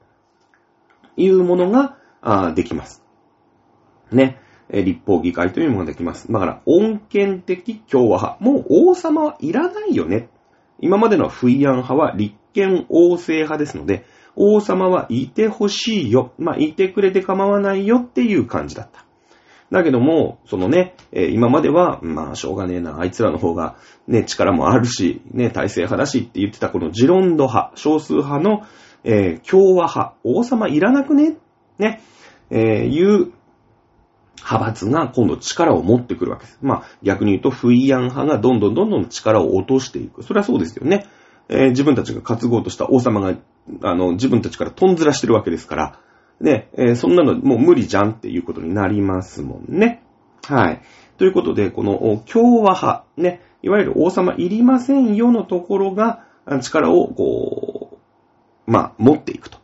[1.18, 3.04] いうものがあできます。
[4.12, 4.39] ね。
[4.71, 6.32] 立法議会というものができます。
[6.32, 8.43] だから、穏健的共和派。
[8.43, 10.30] もう王様はいらないよね。
[10.80, 16.34] 今までのフイアン派は立憲王政派ですので、王様はいてほしいよ。
[16.38, 19.06] まあ、いてくれて構わないよっていう感じだった。
[19.71, 23.76] だけども、そのね、え今までは、まあ、しょうがねえな、あいつらの方が、
[24.08, 28.62] ね、力もあるし、ね、体制派だしって言ってたこのジロンド派、少数派の、
[29.04, 31.38] えー共和派、王様いらなくね、
[31.80, 32.02] ね、
[32.52, 33.34] えーいう
[34.38, 36.60] 派閥が今度力を持ってくるわけです。
[36.62, 40.24] まあ、逆に言うと、フイヤン派がどんどんどんどん力を落としていく。
[40.24, 41.06] それはそうですよね。
[41.50, 43.36] えー自分たちが担ごうとした王様が、
[43.84, 46.00] あの、自分たちからトンズラしてるわけですから、
[46.41, 50.04] ね、えーそんなのもう無理じゃんっていうことになりますもんね。
[50.46, 50.82] はい。
[51.17, 56.26] ということで、この共和派、ね、いわゆる王様いりませんよのところが、
[56.62, 57.98] 力を、こ
[58.67, 59.62] う、まあ、持っていくと。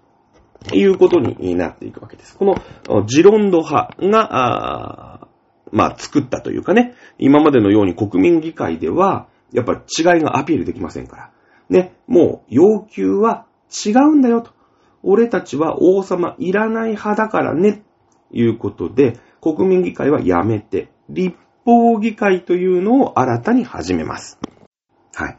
[0.74, 2.36] いうことになっていくわけです。
[2.36, 5.28] このジロンド派が、あ
[5.72, 11.32] まあ、作ったというかね、今までのように国民議会では、やっぱり違いがアピールできませんから。
[11.70, 13.46] ね、もう要求は
[13.86, 14.52] 違うんだよと。
[15.04, 17.84] 俺たちは王様いらない派だからね、
[18.32, 24.40] ということで、国民議会はやめて、立法議会というのを新たに始めます。
[25.14, 25.38] はい。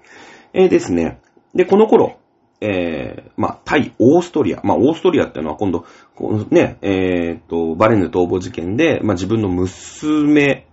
[0.53, 1.21] えーですね。
[1.55, 2.20] で、この頃、
[2.61, 4.61] えー、まあ、対オーストリア。
[4.63, 10.67] まあ、オーストリアっていうのは今度、このね、えー、と、バレンヌ逃亡事件で、まあ、自分の娘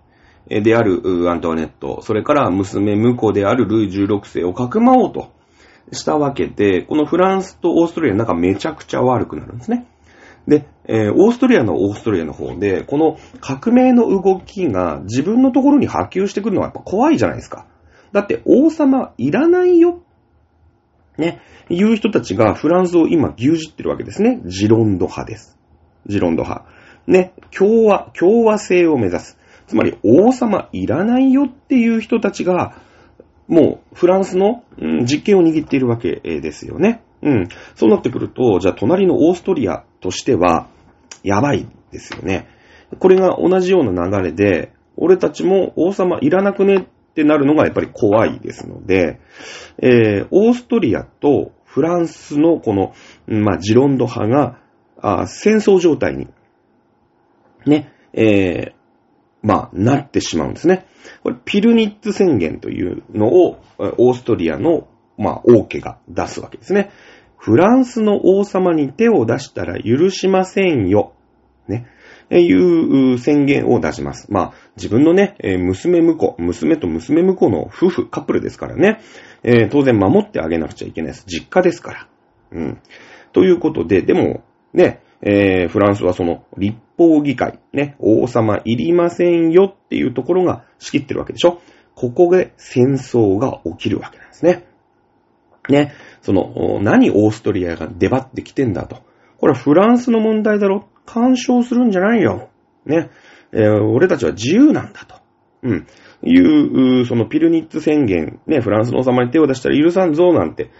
[0.48, 5.30] であるアントワネット、それから娘婿であるルイ16世をかくまおうと
[5.92, 9.86] したわけで、このフランスとオーストリアなんかめちゃくちゃ悪くなるんですね。
[10.46, 17.66] で、えーオーストリアのオーストリアの方で、この革命の動きが自分のところに波及してくるのはやっぱ怖いじゃないですか。
[18.12, 20.02] だって王様いらないよ。
[21.18, 21.40] ね。
[21.68, 24.40] いう人たちがフランスを今牛耳ってるわけですね。
[24.46, 25.58] ジロンド派です。
[26.06, 26.66] ジロンド派。
[27.06, 27.34] ね。
[27.56, 29.38] 共和、共和制を目指す。
[29.66, 32.80] つまり王様いらないよっていう人たちが、
[33.48, 37.02] もうフランスの、うん実権を握っているわけですよね。
[37.22, 37.48] うん。
[37.74, 40.68] そうなってくると、じゃあ隣のオーストリアとしては、
[41.22, 42.46] やばいですよね。
[42.98, 49.18] これが同じような流れで、俺たちも王様いらなくねってなるのがやっぱり怖いですので、
[49.78, 52.94] えーオーストリアとフランスのこの、
[53.26, 54.60] まあ、ジロンド派が、
[55.00, 56.28] あ戦争状態に、
[57.66, 58.72] ね、えー
[59.42, 60.86] まあ、なってしまうんですね。
[61.22, 66.90] これ、ピルニッツ宣言というのを、オーストリアの、まあ、王家が出すわけですね。
[67.36, 71.14] フランスの王様に手を出したら許しませんよ。
[71.68, 71.86] ね。
[72.30, 74.30] いうう宣言を出します。
[74.30, 79.00] まあ、自分のね、えー娘婿、娘と娘婿の夫婦、カップルですからね。
[79.42, 81.24] えー当然守ってあげなくちゃいけないです。
[81.26, 82.08] 実家ですから。
[82.52, 82.80] うん。
[83.32, 91.60] ということで、でも、ね、えーフランスはその立法議会、ね、王様いりませんよっていうところが仕切ってるわけでしょ
[91.94, 94.64] ここで戦争が起きるわけなんですね。
[95.68, 99.02] ね、その、何オーストリアが出張ってきてんだと。
[99.38, 102.48] これはフランスの問題だろ干渉するんじゃないよ。
[102.86, 103.10] ね、
[103.52, 105.16] えー俺たちは自由なんだと。
[105.62, 105.86] うん。
[106.22, 110.70] いう、そのピルニッツ宣言、ね、フランスの王様に手を出したら許さんぞなんて、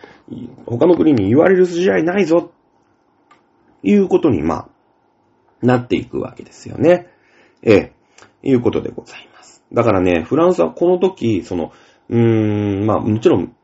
[0.66, 2.52] 他の国に言われる筋合いないぞ。
[3.83, 4.68] いうことに、まあ、
[5.62, 7.07] なっていくわけですよね。
[7.62, 7.92] ええ、
[8.42, 9.62] いうことでございます。
[9.72, 11.72] だからね、フランスはこの時、その、
[12.09, 13.54] うーん、まあ、もちろ、ん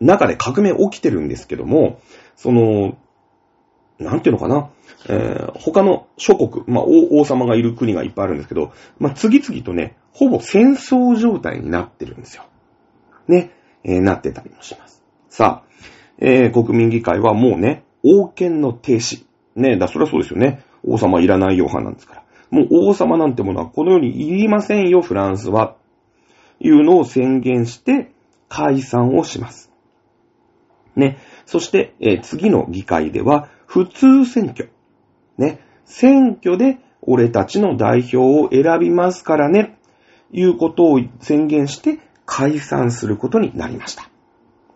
[0.00, 2.00] 中で革命起きてるんですけども、
[2.36, 2.96] その、
[3.98, 4.70] なんていうのかな、
[5.08, 12.44] えー他の諸国、まあ王、王様がいる国がいっぱいあるんですけど、まあ、次々とね、ほぼ戦争状態になってるんですよ。
[13.28, 13.52] ね、
[13.84, 15.02] えーなってたりもします。
[15.28, 15.70] さあ、
[16.18, 19.24] えー国民議会はもうね、王権の停止。
[19.56, 20.62] ね、だ、そりゃそうですよね。
[20.84, 22.24] 王様いらないよ派なんですから。
[22.50, 25.76] もう王様なんてものはこの世にいりませんよ、フランスは。
[26.58, 28.12] いうのを宣言して
[28.48, 29.70] 解散をします。
[30.96, 31.18] ね。
[31.46, 34.68] そして、えー次の議会では、普通選挙。
[35.40, 35.60] ね。
[35.84, 39.76] 選挙で俺たちの代表を選びますからね。
[40.32, 44.08] いうことを宣言して解散することになりました。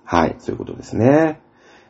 [0.05, 0.37] はい。
[0.39, 1.41] そういうことですね。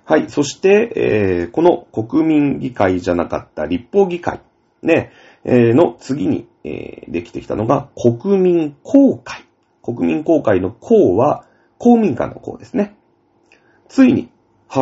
[0.04, 0.28] はい。
[0.28, 4.40] そして、えーこの国民議会じゃなかった立法議会。
[4.82, 5.12] ね。
[5.44, 9.44] えーの次に、えーできてきたのが国民公会。
[9.82, 11.46] 国民公会の公は
[11.78, 12.94] 公民館の公ですね。
[13.88, 14.28] ついに、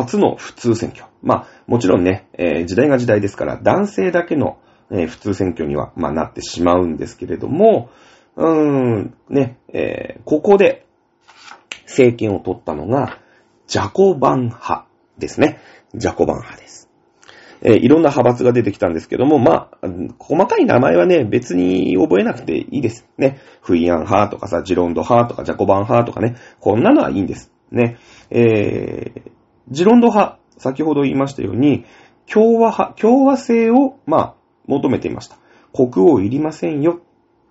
[0.01, 1.05] 初の普通選挙。
[1.21, 4.57] まあ、もちろんね、えー時代が時代ですから、男性だけの、
[4.91, 7.89] えー普通選挙には、まあ、なってしまうんですけれども、
[8.35, 10.85] うーん、ね、えーここで、
[11.85, 13.19] 政権を取ったのが、
[13.67, 14.85] ジャコバン派
[15.17, 15.59] ですね。
[15.93, 16.89] ジャコバン派です。
[17.65, 19.87] えいろんな派閥が出てきたんですけども、まあ、
[20.19, 23.07] 細かい名前はね、別に覚えなくていいです。
[23.17, 23.39] ね。
[23.61, 27.53] フイアン派とかさ、ジロンド派とか、ジャコバン派とかね、こんなのはいいんです。
[27.71, 27.97] ね。
[28.29, 29.31] えー、
[29.69, 31.85] ジロンド派、先ほど言いましたように、
[32.31, 34.35] 共和派、共和制を、まあ、
[34.67, 35.37] 求めていました。
[35.73, 37.01] 国王いりませんよ。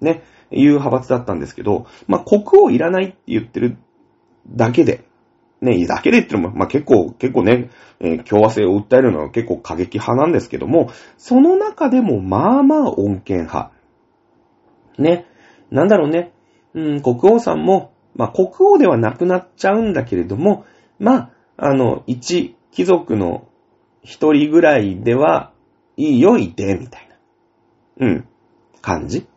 [0.00, 0.22] ね。
[0.50, 3.78] いう派閥だったんですけど、まあ、国王いらないって言ってる
[4.48, 5.04] だけで、
[5.60, 7.70] ね、だけでって言っても、まあ、結構、結構ね、
[8.00, 13.70] えー共和制を訴えるのは結構過激派なんですけども、その中でもまあまあ穏健派。
[14.98, 15.26] ね。
[15.70, 16.32] なんだろうね。
[16.74, 20.64] うん、国王さんも、まあ、国王ではなくなっちゃうんだけれども、
[20.98, 21.30] まあ、
[21.64, 23.46] あの、一貴族の
[24.02, 25.52] 一人ぐらいでは、
[25.96, 27.08] いいよ、いて、みたい
[28.00, 28.06] な。
[28.08, 28.28] うん。
[28.80, 29.28] 感じ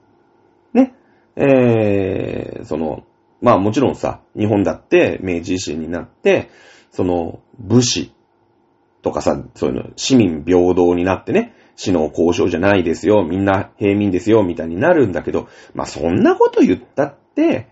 [0.74, 0.96] ね。
[1.36, 3.04] えー、その、
[3.42, 6.50] まあもちろんさ、日本だって明治維新になって、
[6.90, 8.12] その、武士
[9.04, 17.68] とかさ、そういうの、市民平等になってね、死の交渉じゃないですよ、みんな平民ですよ、みたいになるんだけど、まあそんなこと言ったって、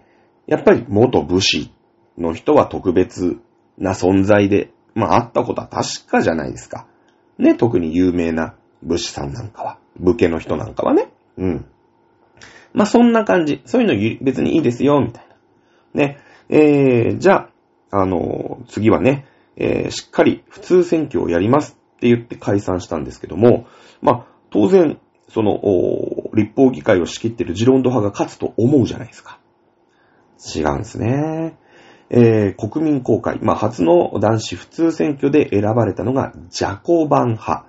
[0.45, 1.71] やっぱり元武士
[2.19, 3.39] の人は特別
[3.77, 6.85] な存在で、まああったことは確かじゃないですか。
[7.37, 11.11] ね、特に有名な武士さんなんかは、武家の人なんかはね。
[11.37, 11.65] うん。
[12.73, 13.61] まあ、そんな感じ。
[13.65, 15.27] そういうの別にいいですよ、みたい
[15.93, 16.05] な。
[16.05, 16.17] ね。
[16.49, 17.49] えー、じゃ
[17.91, 23.67] あ、あのー、次はね、えー、しっかり普通選挙をやりますって言って解散したんですけども、
[24.01, 24.99] まあ、当然、
[25.29, 25.61] その、
[26.33, 29.39] 立法議会を仕切ってるジロンド派が勝つと思うじゃないですか。
[30.55, 31.57] 違うんですね。
[32.15, 37.65] えー、国民公開、まあ、初の男子普通選挙で選ばれたのがジャコバン派。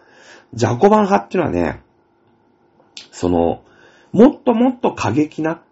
[0.53, 1.82] ジャコバン派っていうのはね、
[3.11, 3.62] その、
[4.12, 5.62] もっともっと過激な、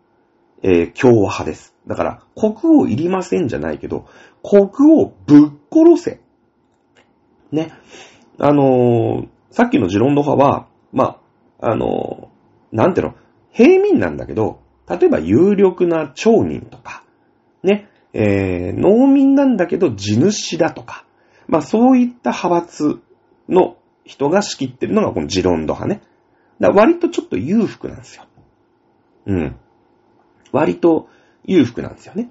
[0.62, 1.76] えー、共和派です。
[1.86, 4.06] だから、国王いりませんじゃないけど、
[4.42, 6.20] 国王ぶっ殺せ。
[7.50, 7.72] ね。
[8.38, 11.20] あのー、さっきのジロンド派は、ま
[11.60, 13.14] あ、あのー、なんていうの、
[13.50, 17.04] 平民なんだけど、例えば有力な町人とか、
[18.12, 21.04] えー、農民なんだけど地主だとか、
[21.46, 23.00] まあそういった派閥
[23.48, 26.02] の人が仕切ってるのがこのジロンド派ね。
[26.60, 28.24] だ割とちょっと裕福なんですよ。
[29.26, 29.56] うん。
[30.52, 31.08] 割と
[31.44, 32.30] 裕福なんですよね。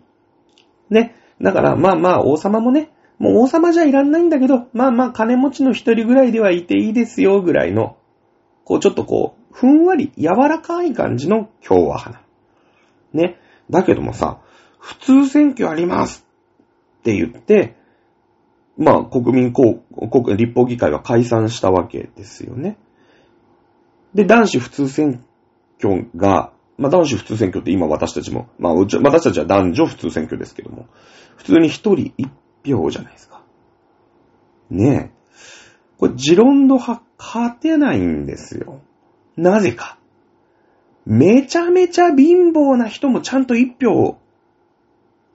[0.89, 1.15] ね。
[1.41, 7.97] だからまあまあ王様もね、もう王様じゃいらんないんだけど、まあまあ金持ちの一人ぐらいではいていいですよぐらいの、
[8.63, 12.21] こうちょっとこう、ふんわり柔らかい感じの共和派な。
[13.13, 13.37] ね。
[13.69, 14.41] だけどもさ、
[14.81, 16.25] 普通選挙あります
[16.99, 17.75] って言って、
[18.77, 19.75] まあ、国民公、
[20.11, 22.77] 国、立法議会は解散したわけですよね。
[24.13, 25.23] で、男子普通選
[25.79, 30.87] 挙が、まあ男子普通選挙って今私たちも、まあ私たちは男女普通選挙ですけども、
[31.37, 32.29] 普通に一人一
[32.65, 33.43] 票じゃないですか。
[34.71, 35.21] ねえ。
[35.97, 38.81] これ、ジロンド派勝てないんですよ。
[39.37, 39.97] なぜか。
[41.05, 44.17] めちゃめちゃ貧乏な人もちゃんと一票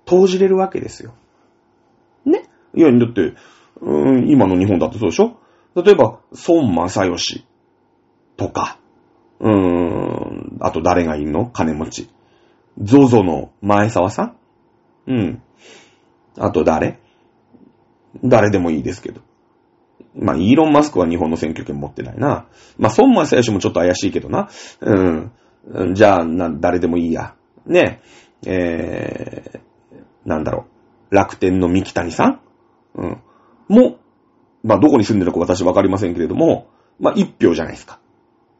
[0.07, 1.13] 投じれるわけですよ。
[2.25, 2.45] ね
[2.75, 3.35] いや、だって、
[3.83, 5.39] うん、今の日本だってそうでしょ？
[5.75, 7.45] 例えば、孫正義
[8.39, 8.79] とか、
[9.41, 11.47] うーん、あと誰がいんの？
[11.47, 12.09] 金持ち。
[12.81, 14.37] ゾゾの前沢さん？
[15.07, 15.43] うん。
[16.39, 17.01] あと誰？
[18.25, 19.21] 誰でもいいですけど。
[20.15, 22.49] まあ、イーロン・マスクは日本の選挙権持ってないな。
[22.79, 24.49] まあ、孫正義もちょっと怪しいけどな。
[24.81, 25.95] うん。
[25.95, 27.35] じゃあ、な、誰でもいいや。
[27.67, 28.01] ね
[28.47, 29.61] え、ー、
[30.27, 30.67] なんだろ
[31.11, 31.15] う。
[31.15, 32.41] 楽天の三木谷さん？
[32.97, 33.23] うん。
[33.69, 33.99] も、
[34.63, 36.69] まあ、どこに住んでるか私わかりませんけれども、
[36.99, 38.01] まあ、一票じゃないですか。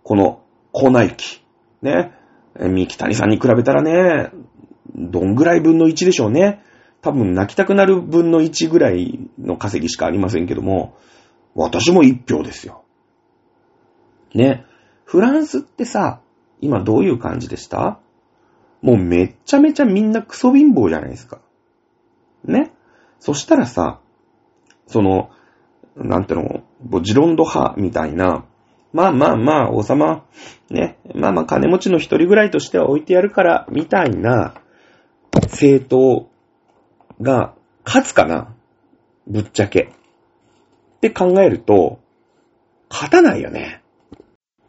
[0.03, 0.43] この、
[0.73, 1.43] 粉雪。
[1.83, 2.13] ね。
[2.59, 4.31] 三木谷さんに比べたらね、
[4.95, 6.63] どんぐらい分の1でしょうね。
[7.03, 10.97] 多分泣きたくなる分の1ぐらいの稼ぎしかありませんけども、
[11.55, 12.85] 私も一票ですよ。
[14.35, 14.65] ね。
[15.05, 16.21] フランスってさ、
[16.61, 18.01] 今どういう感じでした？
[18.83, 21.41] もうめっちゃめちゃみんなクソ貧乏じゃないですか。
[22.47, 22.73] ね
[23.21, 24.01] そしたらさ、
[24.87, 25.31] その、
[25.97, 28.45] なんていうの、ボジロンド派みたいな、
[28.93, 30.25] まあまあまあ、王様、
[30.71, 34.55] ね、まあまあ金持ちの一人ぐらいとしては置いてやるから、みたいな
[35.45, 36.29] 政党
[37.21, 38.55] が勝つかな
[39.27, 39.93] ぶっちゃけ。
[40.97, 42.01] って考えると、
[42.89, 43.83] 勝たないよね。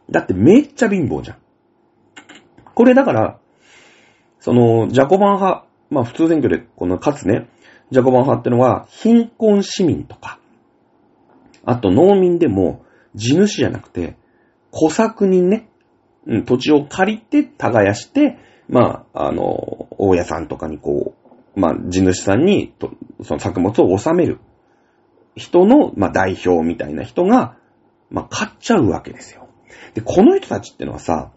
[0.09, 1.37] だってめっちゃ貧乏じゃん。
[2.73, 3.39] これだから、
[4.39, 7.47] その、ジャコバン派、まあ普通選挙でこの勝つね、
[7.91, 10.39] ジャコバン派ってのは、貧困市民とか、
[11.63, 12.85] あと農民でも、
[13.15, 14.15] 地主じゃなくて、
[14.71, 15.69] 小作人ね、
[16.25, 18.37] うん、土地を借りて耕して、
[18.69, 21.13] まあ、あの、大家さんとかにこ
[21.55, 22.73] う、まあ、地主さんに、
[23.23, 24.39] その作物を納める
[25.35, 27.57] 人の、まあ、代表みたいな人が、
[28.09, 29.47] まあ、買っちゃうわけですよ。
[29.93, 31.31] で、この人たちってのはさ、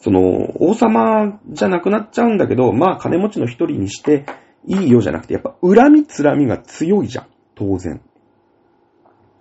[0.00, 0.20] その、
[0.60, 4.26] 王様じゃなくなっちゃうんだけど、まあ金持ちの一人にして
[4.66, 7.26] いいよじゃなくて、やっぱ恨みつらみが強いじゃん。
[7.54, 8.00] 当然。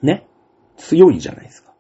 [0.01, 0.28] ね。
[0.78, 1.74] 強いじゃないですか。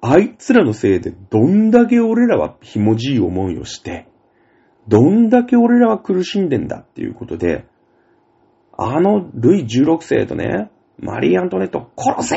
[0.00, 4.06] あいつらのせいでどんだけ俺らはひもじい思いをして、
[4.86, 7.64] どんだけ俺らは苦しんでんだっていうことで、
[8.76, 12.36] あのルイ16世とね、マリー・アントネット殺せ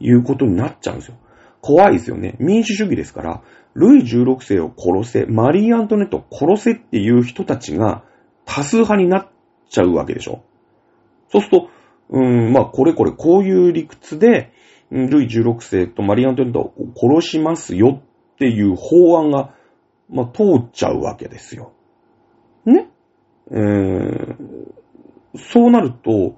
[0.00, 1.16] いうことになっちゃうんですよ。
[1.60, 2.36] 怖いですよね。
[2.38, 3.42] 民主主義ですから、
[3.74, 8.04] ルイ16世を殺せ、マリー・アントネットを殺せっていう人たちが
[8.48, 9.28] 多数派になっ
[9.68, 10.42] ちゃうわけでしょ。
[11.30, 11.68] そうすると、
[12.08, 14.52] うん、まあ、これこれこういう理屈で、
[14.90, 19.54] ルイ16世とマリ・アントネットを殺しますよっていう法案が、
[20.08, 21.72] まあ、通っちゃうわけですよ。
[22.64, 22.88] ね？
[23.50, 24.36] えー、
[25.36, 26.36] そうなると、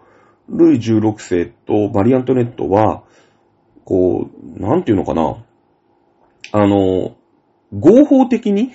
[0.49, 3.05] ルイ16世とマリ・アントネットは、
[3.85, 5.45] こう、なんていうのかな。
[6.53, 7.15] あの、
[7.73, 8.73] 合法的に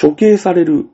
[0.00, 0.88] 処刑される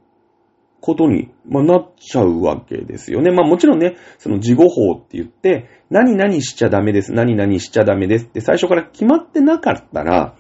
[0.85, 3.31] ことに、まあ、なっちゃうわけですよね。
[3.31, 10.37] まあもちろんね、その事後法って言って、何々しちゃダメです、何々しちゃダメですって最初から決まってなかったら、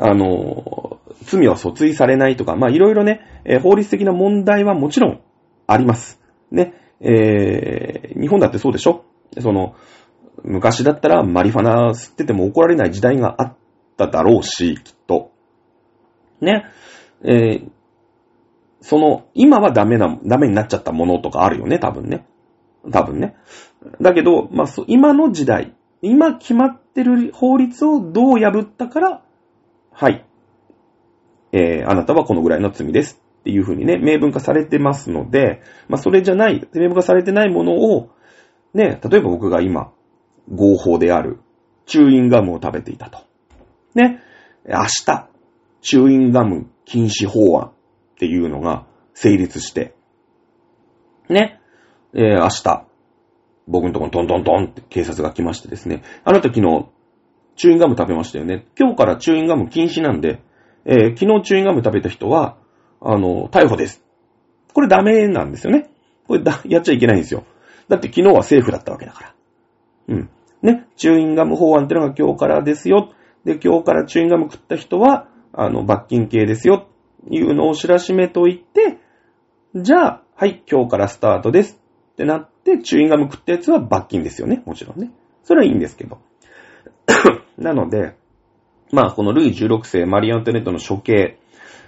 [0.00, 5.20] あの、罪は訴追されないとか、まあいろいろね、えー法律的な問題はもちろん
[5.68, 6.20] あります。
[6.50, 6.74] ね。
[7.00, 9.04] えー日本だってそうでしょ？
[9.38, 9.76] その、
[10.42, 13.56] 昔だったらマリファナ吸ってても怒られない時代があっ
[13.96, 15.30] ただろうし、きっと。
[16.40, 16.64] ね。
[17.22, 17.70] えー
[18.80, 22.26] その、今はダメな、ダメになっちゃったものとかあるよね、多分ね。
[22.90, 23.34] 多分ね。
[24.00, 29.22] だけど、まあ、そ今の時代、今決まってる法律をどう破ったから、
[29.90, 30.24] はい。
[31.52, 38.10] えーあなたはこのぐらいの罪ですっていうふうにね、明文化されてますので、まあ、それじゃない、明文化されてないものを、
[38.74, 39.92] ね、例えば僕が今、
[40.52, 41.40] 合法である、
[41.86, 43.20] チューインガムを食べていたと。
[43.94, 44.22] ね、
[44.66, 45.28] 明日、
[45.80, 47.72] チューインガム禁止法案
[48.18, 49.94] っていうのが成立して、
[51.28, 51.60] ね、
[52.14, 52.84] えー明日、
[53.68, 56.86] 僕のところにトントントンって警察が来ましてですね、あなた昨日、
[57.54, 58.66] チューインガム食べましたよね。
[58.76, 60.42] 今日からチューインガム禁止なんで、
[60.84, 62.56] えー昨日チューインガム食べた人は、
[63.00, 64.02] あの、逮捕です。
[64.74, 65.88] これダメなんですよね。
[66.26, 67.44] これだ、やっちゃいけないんですよ。
[67.88, 69.34] だって昨日は政府だったわけだから。
[70.08, 70.30] うん。
[70.62, 73.12] ね、チューインガム法案ってのが今日からですよ。
[73.44, 76.88] で、今日からチューインガム食った人は、あの、罰金刑ですよ。
[77.30, 78.98] いうのを知らしめといて、
[79.74, 81.80] じゃあ、はい、今日からスタートです。
[82.12, 84.62] ってなって、チューインガム食ったやつは罰金ですよね。
[84.66, 85.12] もちろんね。
[85.44, 86.18] それはいいんですけど。
[87.58, 88.16] なので、
[88.92, 91.38] まあ、このルイ16世マリ・アントネットの処刑、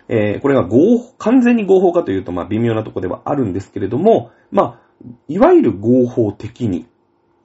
[0.09, 4.80] えーこれが合法、完全に合法かというと、まあ、微妙なとこではあるんですけれども、まあ、
[5.28, 6.86] いわゆる合法的に、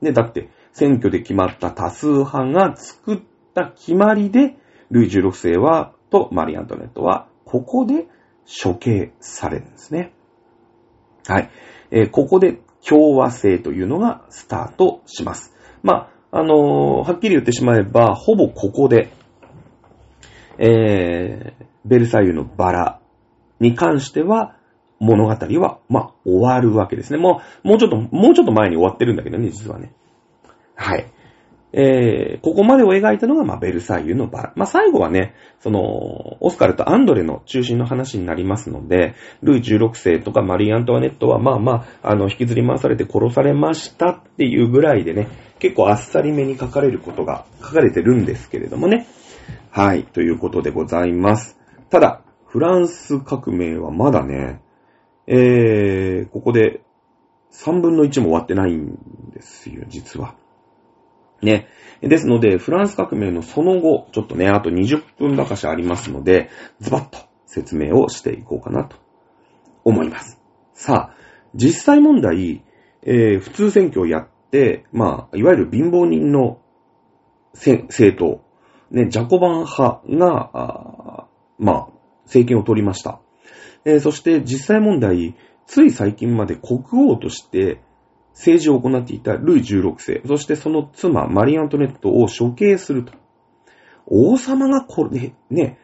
[0.01, 3.19] ね、だって、選挙で決まった多数派が作っ
[3.53, 4.57] た決まりで、
[4.91, 8.08] ルイ16世は、とマリ・アントネットは、ここで
[8.64, 10.12] 処刑されるんですね。
[11.26, 11.49] はい。
[11.91, 15.56] えーここで共和制というのがスタートします。
[15.82, 19.12] まあ、あのーはっきり言ってしまえば、ほぼここで、
[20.58, 22.99] えー、ベルサイユのバラ
[23.60, 24.58] に関しては、
[24.99, 27.20] 物語は、まあ、終わるわけですね。
[27.20, 29.93] もう、もうちょっと、もうちょっと前に終わってるんだけどね、実はね。
[30.76, 31.06] はい。
[31.78, 34.53] えー、ここまでを描いたのが、まあ、ベルサイユのバラ。
[34.55, 35.82] まあ、最後はね、その、
[36.39, 39.13] オスカルとアンドレの中心の話になりますので、
[39.43, 45.28] ルイ16世とかマリー・アントワネットは、まあまあ、あの、引きずり回されて殺されましたっていうぐらいでね、
[45.59, 49.05] 結構あっさりめに書かれることが書かれてるんですけれどもね。
[49.69, 51.59] はい、ということでございます。
[51.89, 54.61] ただ、フランス革命はまだね、
[55.28, 56.80] えー、ここで
[57.51, 58.97] 3分の1も終わってないん
[59.34, 60.36] ですよ、実は。
[61.45, 61.67] ね。
[62.01, 66.49] ですので、フランス革命のその後、ちょっとね、あと20分ばかしありますので、
[66.81, 68.97] ズバッと説明をしていこうかなと
[69.83, 70.39] 思います。
[70.73, 71.15] さあ、
[71.53, 72.63] 実際問題、
[73.03, 76.59] えー普通選挙をやって、まあ、いわゆる貧乏人の
[77.53, 77.87] 政
[78.17, 78.41] 党、
[78.91, 81.27] ね、ジャコバン派が、あ
[81.57, 81.87] まあ、
[82.25, 83.21] 政権を取りました。
[83.85, 85.35] えーそして実際問題、
[85.67, 87.81] つい最近まで国王として
[88.36, 93.13] 政治を行っていたルイ16世、そしてその妻マリ・アントネットを処刑すると。
[94.05, 95.79] 王様がこれ、ね、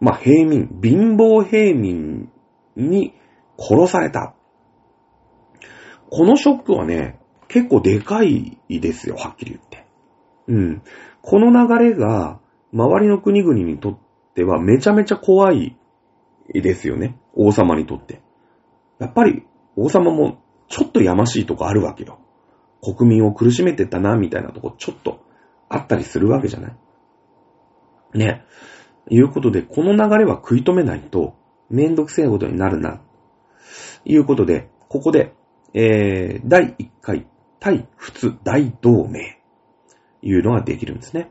[0.00, 2.30] まあ平民、貧乏平民
[2.76, 3.14] に
[3.58, 4.34] 殺された。
[6.10, 9.86] このショックはね、結構でかいですよ、はっきり言って。
[10.48, 10.82] うん。
[11.20, 12.40] この流れが、
[12.72, 13.98] 周りの国々にとっ
[14.34, 15.76] てはめちゃめちゃ怖い
[16.48, 17.18] ですよね。
[17.34, 18.22] 王様にとって。
[18.98, 19.44] やっぱり、
[19.76, 20.41] 王様も
[20.72, 22.18] ちょっとやましいとこあるわけよ。
[22.82, 25.22] 国民を苦しめてたな、みたいなとこちょっと
[25.68, 26.70] あったりするわけじゃな
[28.14, 28.18] い？
[28.18, 28.46] ね。
[29.10, 31.36] いうことで、この流れは食い止めないと、
[31.68, 33.02] めんどくせえことになるな。
[34.06, 35.34] いうことで、ここで、
[35.74, 37.26] えー、第1回、
[37.60, 39.42] 対仏大同盟、
[40.22, 41.30] いうのができるんですね。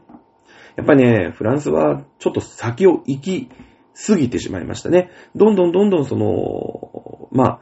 [0.76, 3.50] やっぱりね、フランスはちょっと先を行き
[4.08, 5.10] 過ぎてしまいましたね。
[5.36, 7.62] どんどんどんどんその、まあ、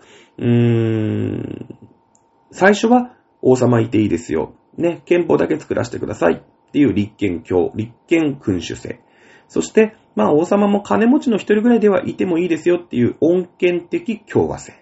[2.51, 4.53] 最初は王様いていいですよ。
[4.77, 9.01] ね、憲法だけ作らせてくださいっていう立憲教、立憲君主制。
[9.47, 14.73] そして、まあ王様も金持ちの一人ぐらいではいてもいいですよっていう恩恵的共和制。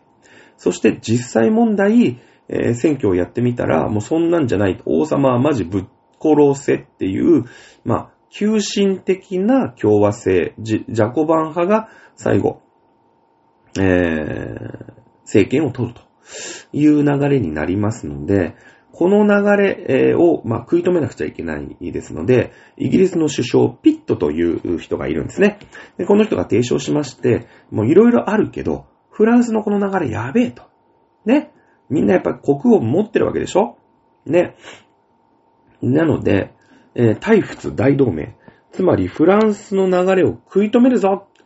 [0.58, 4.82] そして実際問題、えー選挙をやってみたら、もうそんなんじゃない。
[4.86, 5.86] 王様はマジぶっ
[6.20, 7.46] 殺せっていう、
[7.84, 12.62] まあ、急進的な共和制、ジジャコバン派が最後、
[13.80, 14.94] えー、
[15.28, 16.02] 政権を取ると
[16.72, 18.56] いう流れになりますので、
[18.94, 25.60] この流れを、まあ、食い止めなくちゃいけないですので、イギリスの首相、ピットという人がいるんですね。
[25.98, 30.64] でこの人が提唱しまして、もういろいろあるけど、フランスのこの流れやべえと。
[31.26, 31.52] ね。
[31.90, 33.78] みんなやっぱり国王持ってるわけでしょ？
[34.26, 34.56] ね。
[35.82, 36.54] なので、
[36.96, 38.36] えー対仏大同盟。
[38.72, 41.38] つまりフランスの流れを食い止めるぞと。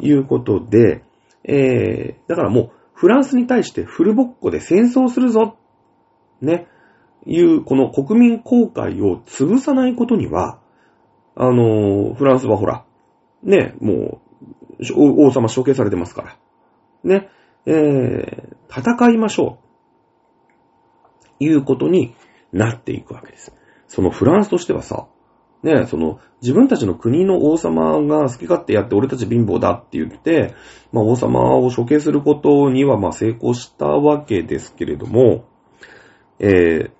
[0.00, 1.04] いうことで、
[1.44, 5.56] えー、だからもう、フランスに対してフルボッコで戦争するぞ、
[6.40, 6.68] ね、
[7.26, 10.60] いう、この国民公開を潰さないことには、
[11.34, 12.84] あのー、フランスはほら、
[13.42, 14.20] ね、も
[14.78, 16.36] う、王様処刑されてますから。
[17.02, 17.28] ね、
[17.66, 19.58] えー、戦いましょ
[21.40, 21.44] う。
[21.44, 22.14] いうことに
[22.52, 23.52] なっていくわけです。
[23.88, 25.06] そのフランスとしてはさ、
[25.64, 30.54] ね、その、自分たちの国の王様が好き勝手やって俺たち貧乏だって言って、
[30.92, 35.46] まあ王様を処刑することにはまあ成功したわけですけれども、
[36.38, 36.90] えー、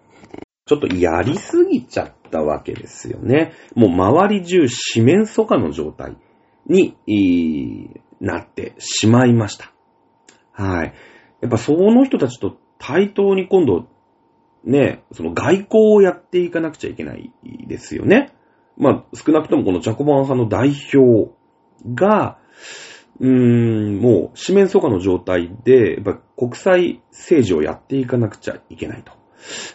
[0.65, 3.53] ちょっとやりすぎちゃったわけですよね。
[3.75, 6.17] もう周り中四面楚歌の状態
[6.67, 6.97] に、
[8.21, 9.73] なってしまいました。
[10.53, 10.95] はい。
[11.43, 13.87] やっぱその人たちと対等に今度、
[14.65, 17.31] ね、その外交をやっていかなくちゃいけない
[17.67, 18.34] ですよね。
[18.77, 21.33] まあ、少なくともこのジャコバン派の代表
[21.95, 22.39] が、
[23.21, 29.13] うーん、もう、四面楚歌の状態で、やっぱ国際政治をやっていかなくちゃいけないと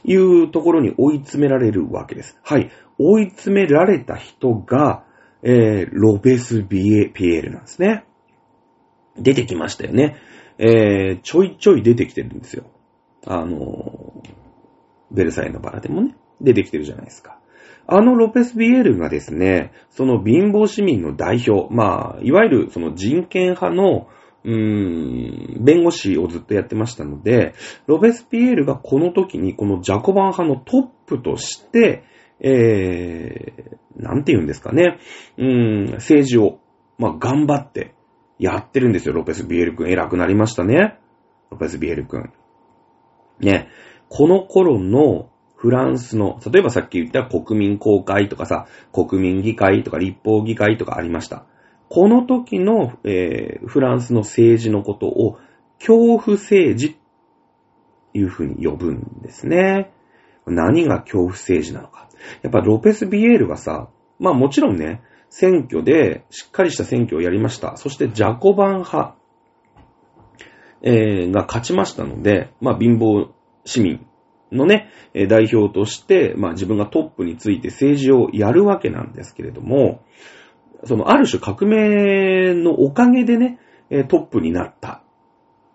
[0.04, 2.38] いうところに追い詰められるわけです。
[2.44, 2.70] はい。
[2.98, 5.06] 追い詰められた人が、
[5.42, 8.04] えー、ロベス・ビエ、ピエールなんですね。
[9.16, 10.18] 出てきましたよね。
[10.58, 12.66] えー、ちょいちょい出てきてるんですよ。
[13.26, 14.40] あのー
[15.12, 17.39] ベルサイユのバラでもね、出てきてるじゃないですか。
[17.92, 24.08] あのロペス・ビエールがですね、その貧乏市民の代表、まあ、いわゆるその人権派の、
[24.44, 27.56] うーん、弁護士をずっとやってましたので、
[27.88, 32.04] ロペス・ビエールがこの時にこのジャコバン派のトップとして、
[32.40, 35.00] えー、なんて言うんですかね、
[35.38, 36.60] うーん、政治を、
[37.00, 37.96] まあ、頑張って
[38.38, 39.90] やってるんですよ、ロペス・ビエール君。
[39.90, 41.00] 偉くなりましたね。
[41.50, 42.32] ロペス・ビエール君。
[43.40, 43.68] ね、
[44.10, 45.29] この頃の
[45.60, 51.46] フランスの、例えばさっき言った国民公開とかさ、国民議会とか立法議会とかありました。
[51.90, 55.38] この時の、えー、フランスの政治のことを
[55.80, 56.98] 恐怖政治
[58.14, 59.92] いうふうに呼ぶんですね。
[60.46, 62.08] 何が恐怖政治なのか。
[62.42, 67.76] やっぱロペス・ビエールがさ、まあもちろんね、選挙でしっかりした選挙をやりました。
[67.76, 69.16] そしてジャコバン派、
[70.84, 73.30] えー、が勝ちましたので、まあ貧乏
[73.66, 74.06] 市民
[74.52, 74.90] のね、
[75.28, 80.04] 代表として、まあ自分がトップについて政治をやるわけなんですけれども、
[80.86, 83.60] そのある種革命のおかげでね、
[84.08, 85.04] トップになった、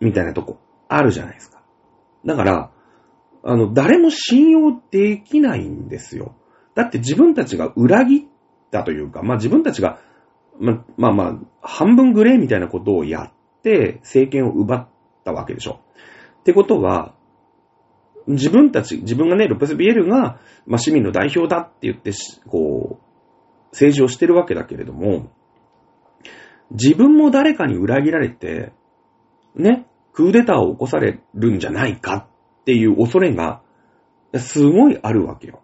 [0.01, 0.59] みたいなとこ、
[0.89, 1.63] あるじゃないですか。
[2.25, 2.71] だから、
[3.43, 6.35] あの、誰も信用できないんですよ。
[6.75, 8.27] だって自分たちが裏切っ
[8.71, 10.01] たというか、まあ自分たちが、
[10.59, 14.89] ま、まあまあ、半分グレーみたいなことをやって、政権を奪っ
[15.25, 15.81] たわけでしょ。
[16.41, 17.15] ってことは、
[18.27, 22.13] 自分たち、自分がね、ロペス・ビエルが、まあ、市民の代表だって言って、
[22.49, 23.05] こう、
[23.73, 25.31] 政治をしてるわけだけれども、
[26.71, 28.73] 自分も誰かに裏切られて、
[29.55, 32.29] ね、クーデターを起こされるんじゃないか
[32.61, 33.63] っていう恐れが、
[34.37, 35.63] すごいあるわけよ。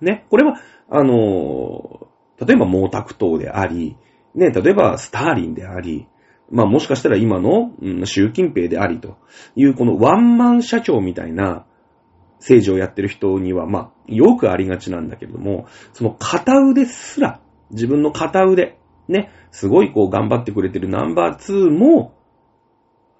[0.00, 2.08] ね、これは、あの、
[2.44, 3.96] 例えば毛沢東であり、
[4.34, 6.06] ね、例えばスターリンであり、
[6.50, 9.16] まあもしかしたら今の、うん、習近平でありと
[9.56, 11.66] いうこのワンマン社長みたいな
[12.38, 17.40] 政治をやってる人には、まあよくありがちなんだけれども、その片腕すら、
[17.70, 18.78] 自分の片腕、
[19.08, 22.14] ね、すごいこう頑張ってくれてるナンバー2も、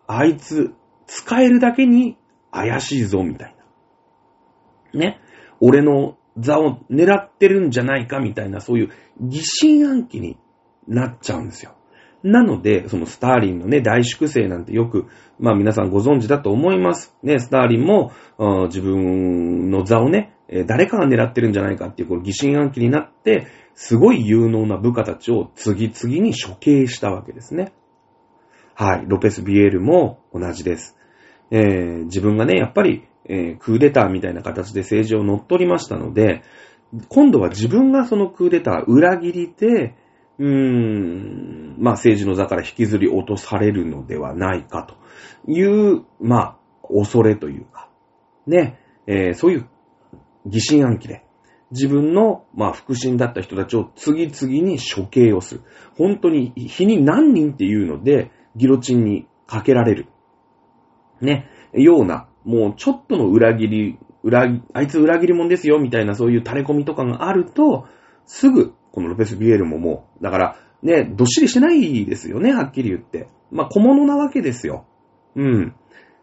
[0.06, 0.74] あいつ
[1.06, 2.16] 使えるだけに
[2.52, 3.56] 怪しいぞみたい
[4.92, 5.00] な。
[5.00, 5.20] ね。
[5.60, 10.38] 俺の座を狙ってるんじゃないかみたいな、そういう疑心暗鬼に
[10.86, 11.74] なっちゃうんですよ。
[12.22, 15.06] なので、そのスターリンのね、大粛清なんてよく、
[15.38, 17.14] まあ皆さんご存知だと思います。
[17.22, 18.12] ね、スターリンも、
[18.66, 20.32] 自分の座をね、
[20.66, 27.72] 誰かが狙ってるんじゃないかっていうこの疑心暗鬼になって、すごい有能な部下たちを次々に処刑したわけですね。
[28.74, 29.04] はい。
[29.06, 30.96] ロペス・ビエールも同じです。
[31.50, 36.42] えー、自分がね、やっぱり、えー、クーデターみたいな形で政治を乗っ取りましたので、
[37.08, 39.94] 今度は自分がそのクーデター裏切りで、
[40.38, 47.88] うーん、まあ政治の座から引きずり落とされるのではないかという、まあ、恐れというか、
[48.46, 49.68] ね、えー、そういう
[50.46, 51.24] 疑心暗鬼で、
[51.72, 55.62] 自分の、まあ、腹心だった人たちを次々に処刑をする。
[55.96, 60.06] 本当に、日に何人っていうので、ギロチンにかけられる。
[61.20, 67.86] ね、ような、もうちょっとの裏切り、裏、あいつ裏切り者ですよ、みたいなそういう垂れ込みとかがあると、
[68.26, 73.28] すぐこのロペス・ビエルももう、だから、ね、どっしりしてないですよね、はっきり言って。
[73.50, 74.86] まあ、小物なわけですよ。
[75.34, 75.74] うん。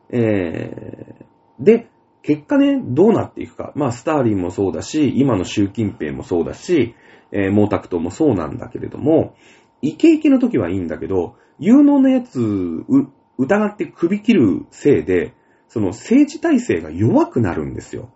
[0.10, 1.88] えー、で、
[2.24, 3.74] 結果ね、どうなっていくか。
[3.76, 6.96] まあ、スターリンもそうだし、今の習近平もそうだし、
[7.32, 9.36] えー、毛沢東もそうなんだけれども、
[9.84, 13.08] イケイケの時はいいんだけど、有能なやつ、う
[13.38, 15.36] 疑って首切るせいで、
[15.68, 18.10] その政治体制が弱くなるんですよ。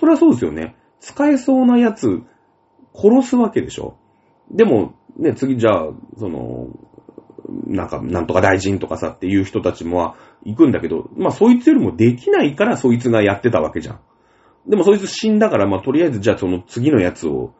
[0.00, 0.74] それはそうですよね。
[0.98, 2.22] 使えそうなやつ、
[2.94, 3.96] 殺すわけでしょ？
[4.50, 5.88] でも、ね、次じゃあ、
[6.18, 6.68] その、
[7.66, 10.14] なんか、なんとか大臣とかさっていう人たちも
[10.44, 14.00] 行くんだけど、まあそいつよりもできないからそいつがやってたわけじゃん。
[14.66, 17.52] でもそいつ死んだから、まあとりあえずじゃあその次のやつを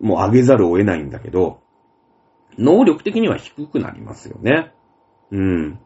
[0.00, 1.60] もう上げざるを得ないんだけど、
[2.58, 4.72] 能力的には低くなりますよね。
[5.30, 5.78] うん。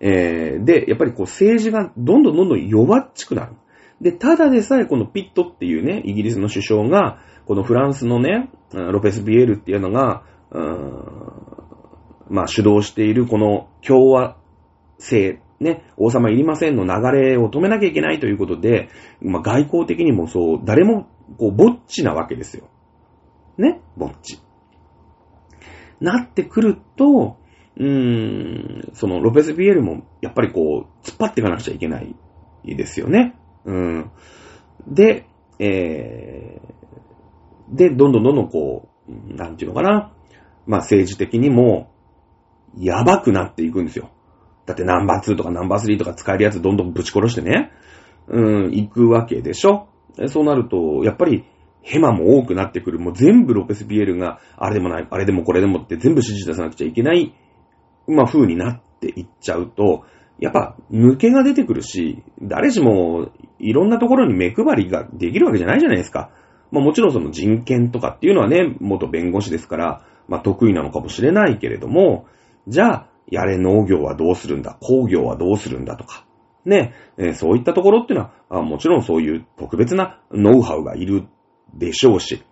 [0.00, 3.54] えー、で、やっぱりこう政治がどんどんどんどん弱っちくなる。
[4.00, 10.22] で、ただでさえこのピットっていうね、イギリスの首相が、このフランスのね、ロペス・ビエールっていうのが、
[12.28, 14.36] まあ主導しているこの共和
[14.98, 18.88] 制、ね、王様いりませんの流れを止めなきゃいけないということで、
[19.20, 21.06] まあ外交的にもそう、誰も
[21.38, 22.68] こう、ぼっちなわけですよ。
[23.58, 24.40] ね、ぼっち。
[26.00, 27.38] なってくると、
[27.76, 32.14] うーん、そのロペス・ビエールもやっぱりこう、突っ張っていかなくちゃいけない
[32.64, 33.34] ですよね。
[33.64, 34.10] うん。
[34.86, 35.26] で、
[35.58, 40.12] えー、で、どんどんどんどんこう、なんていうのかな。
[40.66, 41.90] まあ政治的にも、
[42.76, 44.10] やばくなっていくんですよ。
[44.66, 47.70] だってナンバー2とかナンバー3とか使えるやつどんどんぶち殺してね、
[48.28, 49.88] うん、行くわけでしょ。
[50.28, 51.44] そうなると、やっぱり、
[51.82, 52.98] ヘマも多くなってくる。
[52.98, 57.34] もう全部ロペス・ビエールが、あれでもない、あれでもこれでもって全部指示出さなくちゃいけない、
[58.06, 60.04] まあ、風になっていっちゃうと、
[60.38, 66.30] やっぱ、抜けが出てくるし、誰しも、いろんなところに目配りができるわけじゃないじゃないですか。
[66.70, 72.26] まあもちろんその人権とかっていうのはね、元弁護士ですから、まあ得意なのかもしれないけれども、
[72.66, 76.26] じゃあ、やれ農業はどうするんだ、工業はどうするんだとか、
[76.64, 81.28] ね、えー、そういったところっていうのは、もちろんそういう特別なノウハウがいる
[81.72, 82.42] でしょうし、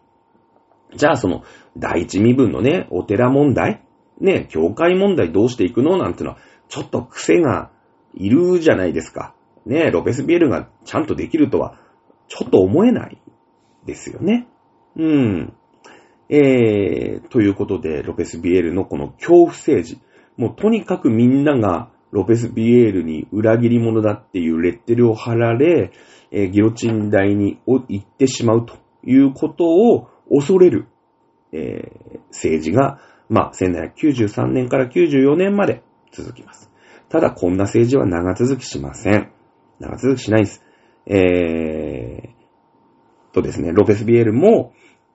[0.95, 1.43] じゃあその
[1.76, 3.83] 第一身分のね、お寺問題、
[4.20, 7.71] ね、教会問題どうしていくのなんていうのは、ちょっと癖が
[8.14, 9.34] いるじゃないですか。
[9.66, 11.78] ね、ロペスビエルがちゃんとできるとは、
[12.28, 13.18] ちょっと思えない
[13.84, 14.48] ですよね。
[14.96, 15.52] うん。
[16.28, 20.00] えー、ということで、ロペスビエルのこの恐怖政治。
[20.36, 25.92] もうとにかくみんながロペスビエールに裏切り者だっていうレッテルを貼られ、
[26.30, 30.88] えー、ギロチン台に行ってしまうということを恐れる、
[31.52, 32.98] えー、政治が、
[33.28, 35.82] まあ、1793年から94年まで
[36.12, 36.71] 続きます。
[37.12, 39.30] ただ、こんな政治は長続きしません。
[39.80, 40.64] 長続きしないです。
[41.04, 44.72] えー、とですね、ロペスビエルも、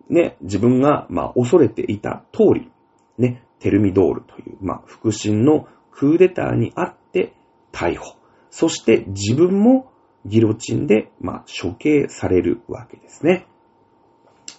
[0.08, 2.72] ね、自分が、まあ、恐れていた通り、
[3.18, 7.34] ね、テルミドールという、まあ、腹心のクーデターにあって
[7.72, 8.16] 逮捕。
[8.52, 9.92] そして自分も
[10.24, 13.48] ギロチンで、まあ、処刑されるわけですね。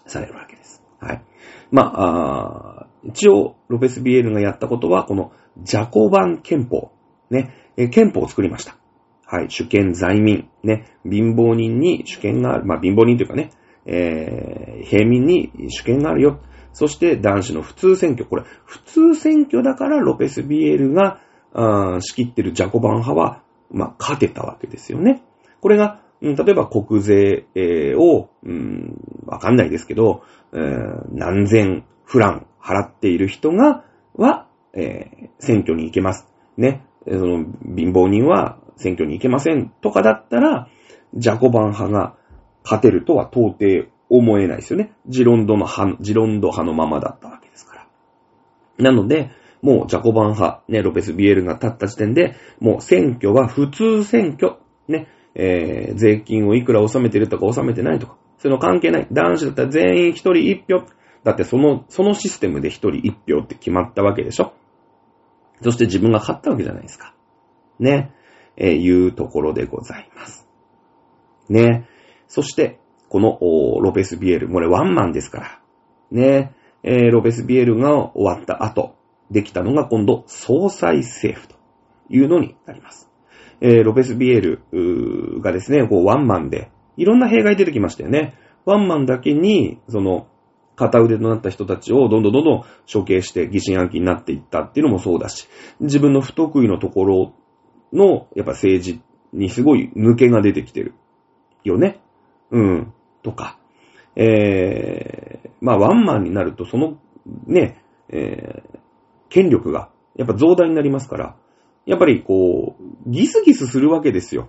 [0.07, 0.83] されるわけです。
[0.99, 1.23] はい。
[1.71, 6.91] まあ、あ一応、ロペス・ビエルがやったことは、このジャコバン憲法、
[7.31, 8.77] ね、え憲法を作りました。
[9.25, 13.51] はい、主権在民、ね、貧乏人に主権がある、まあ、貧乏人というかね、
[13.85, 16.41] えー、平民に主権があるよ。
[16.73, 18.25] そして男子の普通選挙。
[18.25, 21.21] これ、普通選挙だからロペス・ビエールが、
[21.53, 25.23] あ仕切ってるジャコバン派は、まあ、勝てたわけですよね。
[25.61, 30.23] これが、うん、例えば国税、えー、を、うん、わかんないですけど、
[30.53, 36.27] えー、何千フラン払っている人が、は、えー、選挙に行けます。
[36.57, 36.85] ね。
[37.11, 37.45] その、
[37.77, 40.69] 貧乏人は選挙に行けませんとかだったら、
[41.15, 42.15] ジャコバン派が
[42.65, 44.93] 勝てるとは到底思えないですよね。
[45.07, 47.87] ジロンドの派、ジロンド派のままだったわけですから。
[48.79, 49.31] なので、
[49.63, 54.57] もうジャコバン派、ね、ロペス・ビエルが立った時点で、もう選挙は普通選挙、
[54.87, 59.09] ね、えー、税金をいくら納めてるとか納めてないとか、そういうの関係ない。
[59.11, 60.85] 男子だったら全員一人一票。
[61.25, 64.53] だってその、そのシステムで一人一票って決まったわけでしょ
[65.63, 67.15] そして自分が勝ったわけじゃないですか。
[67.79, 68.13] ね。
[68.57, 70.47] えー、いうところでございます。
[71.49, 71.89] ね。
[72.27, 73.39] そして、この、
[73.81, 75.61] ロペスビエル、これワンマンですから。
[76.11, 76.53] ね。
[76.83, 78.97] えー、ロペスビエルが終わった後、
[79.31, 81.57] できたのが今度、総裁政府と
[82.09, 83.09] いうのになります。
[83.61, 84.63] えー、ロペスビエル
[85.41, 88.35] がですね、こう、ワンマンで、いろんな弊害出てきましたよね。
[88.65, 90.29] ワンマンだけに、その、
[90.79, 95.49] 片腕となった人たちをどんどんどんどん処刑して疑心暗鬼になっていったっていうのもそうだし、
[95.81, 97.33] 自分の不得意のところ
[97.93, 99.01] の、やっぱ政治
[99.33, 100.95] にすごい抜けが出てきてる。
[101.65, 102.01] よね。
[102.51, 102.93] うん。
[103.23, 103.59] とか。
[104.15, 106.99] えー、まあワンマンになるとその、
[107.47, 108.79] ね、えー、
[109.29, 111.37] 権力がやっぱ増大になりますから、
[111.87, 114.49] やっぱりこう、ギスギスするわけですよ。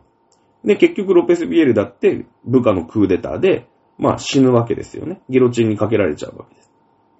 [0.64, 3.69] で、結局ロペスビエルだって部下のクーデターで、
[4.00, 5.22] まあ死ぬわけですよね。
[5.30, 6.72] ギロチンにかけられちゃうわけです。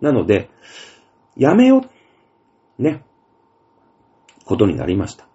[0.02, 0.50] なので、
[1.36, 1.84] やめよ。
[2.78, 3.04] ね、
[4.46, 5.28] ことになりました。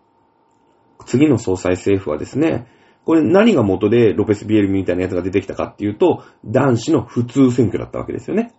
[1.05, 2.67] 次の総裁政府はですね、
[3.05, 8.55] これ何が元でロペス・ビエルみたいなやつが出てきたかっていうと、男子の普通選挙だったわけですよね。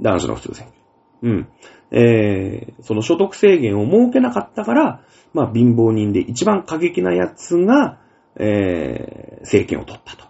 [0.00, 0.80] 男子の普通選挙。
[1.22, 1.48] うん。
[1.90, 7.98] えー、その所得制限を設けなかったから、まあ貧乏人で一番過激なやつが、
[8.36, 10.26] えー、政権を取ったと。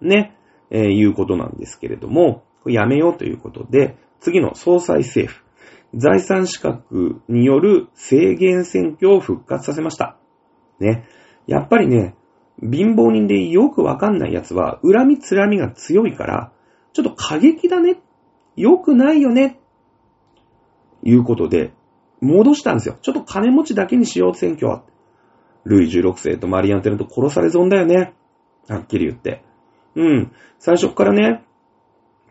[0.00, 0.36] ね、
[0.70, 5.44] えー、いうことなんですけれども、やめようということで、次の総裁政府、
[5.94, 10.16] 財産資格による制限選挙を復活させました。
[10.80, 11.08] ね。
[11.46, 12.14] やっぱりね、
[12.60, 16.52] 貧乏人でよくわかんないやつは、恨みつらみが強いから、
[16.92, 18.00] ちょっと過激だね。
[18.56, 19.60] 良くないよね。
[21.04, 21.72] いうことで、
[22.20, 22.96] 戻したんですよ。
[23.00, 24.82] ちょっと金持ちだけにしよう、選挙は。
[25.64, 28.14] ルイ16世とマリアンテルと殺され損だよね。
[28.68, 29.44] はっきり言って。
[29.98, 30.32] うん。
[30.60, 31.44] 最初からね、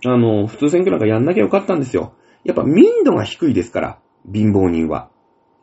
[0.05, 2.13] あの、普通選挙なんかやんなきゃよかったんですよ。
[2.45, 3.99] やっぱ民度が低いですから、
[4.34, 5.09] 貧乏人は。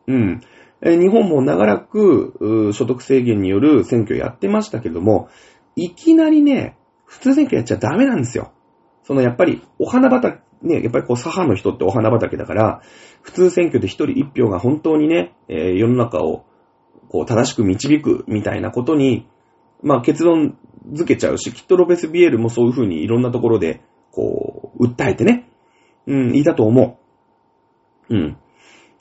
[0.07, 0.41] うん。
[0.81, 5.29] え日本も長らく、所得制限による選挙やってましたけども、
[5.75, 8.51] いきなりね、普通選挙やっちゃダメなんですよ。
[9.03, 12.81] そのやっぱり、お花畑、ね、やっぱりこう左派の人ってお花畑だから、
[13.23, 16.45] 普通選挙で一人一票が本当にね、えー、世の中を
[17.09, 19.27] こう正しく導くみたいなことに、
[19.83, 20.57] まあ結論
[20.91, 25.49] づけちゃうし、きっとロペス・ビエルもそういうふうにいろんなところで、こう、訴えてね、
[26.07, 26.99] うん、いたと思
[28.09, 28.15] う。
[28.15, 28.37] うん。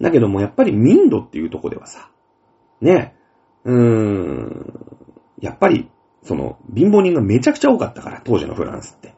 [0.01, 2.11] だけども、やっぱり民度っていうとこではさ、
[2.81, 3.15] ね、
[3.65, 4.97] うーん、
[5.41, 5.91] やっぱり、
[6.23, 9.15] その、貧乏人がめちゃくちゃ多かったから、当時のフランスって。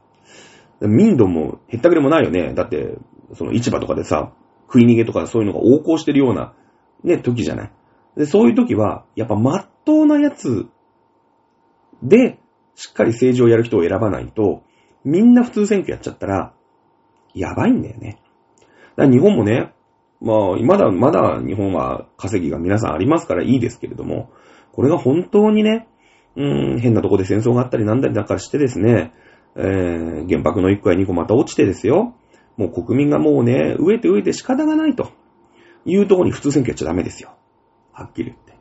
[0.80, 2.52] 民度も減ったくれもないよね。
[2.54, 2.96] だって、
[3.34, 4.32] その市場とかでさ、
[4.66, 6.52] 食い逃げとかそういうのが横行してるような、
[7.04, 7.72] ね、時じゃない。
[8.16, 10.66] で、そういう時は、やっぱ真っ当なやつ
[12.02, 12.38] で、
[12.74, 14.62] しっかり政治をやる人を選ばないと、
[15.04, 16.52] みんな普通選挙やっちゃったら、
[17.34, 18.20] やばいんだよね。
[18.96, 19.72] だから日本もね、
[20.20, 24.30] まあ、まだ、まだ日本は稼ぎが皆さんありますからいいですけれども、
[24.72, 25.88] これが本当にね、
[26.36, 29.12] うん、変なとこで戦争があったりなんだりなんかしてですね、
[29.56, 32.14] えー、原爆の1個や2個また落ちてですよ、
[32.56, 35.10] もう国民がもうね、飢えて飢えて仕方がないと
[35.84, 37.34] いうところに普通選挙やっちゃダメですよ。
[37.92, 38.55] はっきり言って。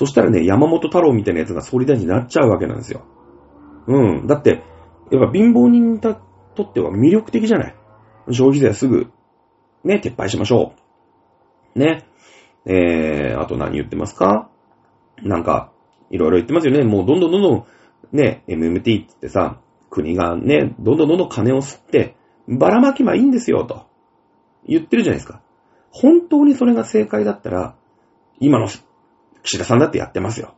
[0.00, 3.04] そしたらね、山本太郎みたいなやつが総理大臣になっちゃうわけなんですよ。
[3.86, 4.26] うん。
[4.26, 4.62] だって、
[5.12, 6.12] やっぱ貧乏人にと
[6.62, 7.74] っては魅力的じゃない？
[8.30, 9.12] 消費税はすぐ、
[9.84, 10.72] ね、撤廃しましょ
[11.76, 11.78] う。
[11.78, 12.06] ね。
[12.64, 14.48] えー、あと何言ってますか？
[15.22, 15.70] なんか、
[16.08, 16.82] いろいろ言ってますよね。
[16.82, 17.66] もうどんどんどんどん、
[18.10, 22.16] ね、MMT って言ってさ、国がね、どんどんどんどん金を吸って、
[22.48, 23.84] ばらまきばいいんですよ、と。
[24.66, 25.42] 言ってるじゃないですか。
[25.90, 27.74] 本当にそれが正解だったら、
[28.38, 28.66] 今の
[29.42, 30.54] 岸田さんだってやってますよ。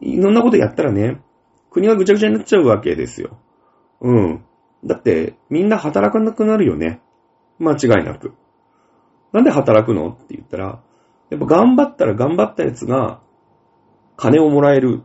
[0.00, 1.20] いろんなことやったらね、
[1.70, 3.38] 国がぐちゃぐちゃになっちゃうわけですよ。
[4.00, 4.44] うん。
[4.84, 7.00] だって、みんな働かなくなるよね。
[7.58, 8.34] 間違いなく。
[9.32, 10.82] なんで働くのって言ったら、
[11.30, 13.20] やっぱ頑張ったら頑張ったやつが、
[14.16, 15.02] 金をもらえる。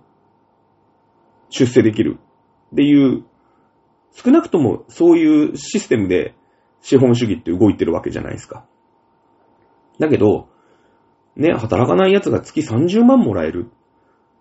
[1.49, 2.20] 出世できる。
[2.74, 3.26] っていう、
[4.14, 6.36] 少なくともそういうシステムで
[6.82, 8.66] 資本主義って動いてるわけじゃないですか。
[9.99, 10.49] だけど、
[11.36, 13.71] ね、働かない奴が月30万もらえる。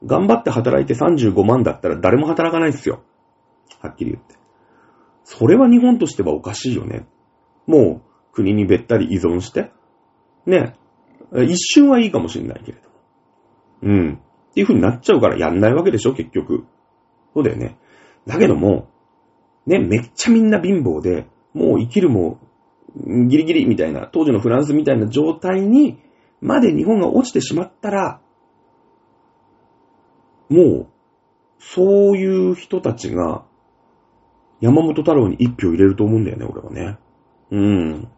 [0.05, 3.03] 頑張って働いて35万だったら誰も働かないですよ。
[3.81, 4.35] はっきり言って。
[5.25, 7.07] それは日本としてはおかしいよね。
[7.67, 9.71] もう国にべったり依存して。
[10.47, 10.77] ね。
[11.33, 12.89] 一瞬はいいかもしれないけれど。
[13.83, 14.15] うん。
[14.51, 16.65] っていう風になっちゃうからやんないわけでしょ、結局。
[17.35, 17.79] そうだよね。
[18.27, 18.89] だけども、
[19.67, 22.41] ね、めっちゃみんな貧乏で、もう生きるも
[22.97, 25.99] ギリギリみたいな、当時のフランスみたいな状態に、
[26.41, 28.21] まで日本が落ちてしまったら、
[30.49, 30.87] もう、
[31.59, 33.45] そういう人たちが、
[34.61, 36.99] 山本太郎に一票入れると思うんだよね、俺はね。
[37.51, 38.09] うん。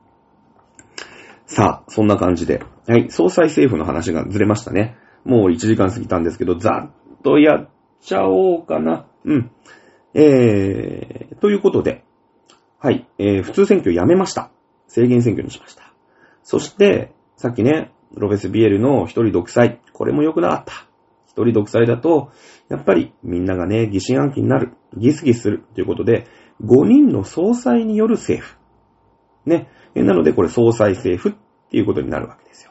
[1.47, 2.63] さあ、そんな感じで。
[2.87, 4.97] はい、総裁政府の話がずれましたね。
[5.25, 6.91] もう1時間過ぎたんですけど、ざっ
[7.23, 7.69] とやっ
[8.01, 9.07] ちゃおうかな。
[9.25, 9.51] うん。
[10.15, 12.05] えー、ということで、
[12.79, 14.51] はい、えー、普通選挙やめました。
[14.89, 15.93] 制限選挙にしました。
[16.43, 19.81] そして、さっきね、ロベスビエルの一人独裁。
[19.93, 20.73] これも良くなかった。
[21.27, 22.31] 一人独裁だと、
[22.69, 24.75] やっぱりみんながね、疑心暗鬼になる。
[24.97, 25.65] ギスギスする。
[25.75, 26.27] ということで、
[26.63, 28.59] 5人の総裁による政府。
[29.47, 29.69] ね。
[29.95, 31.39] なので、これ総裁政府っ
[31.71, 32.71] ていうことになるわけですよ。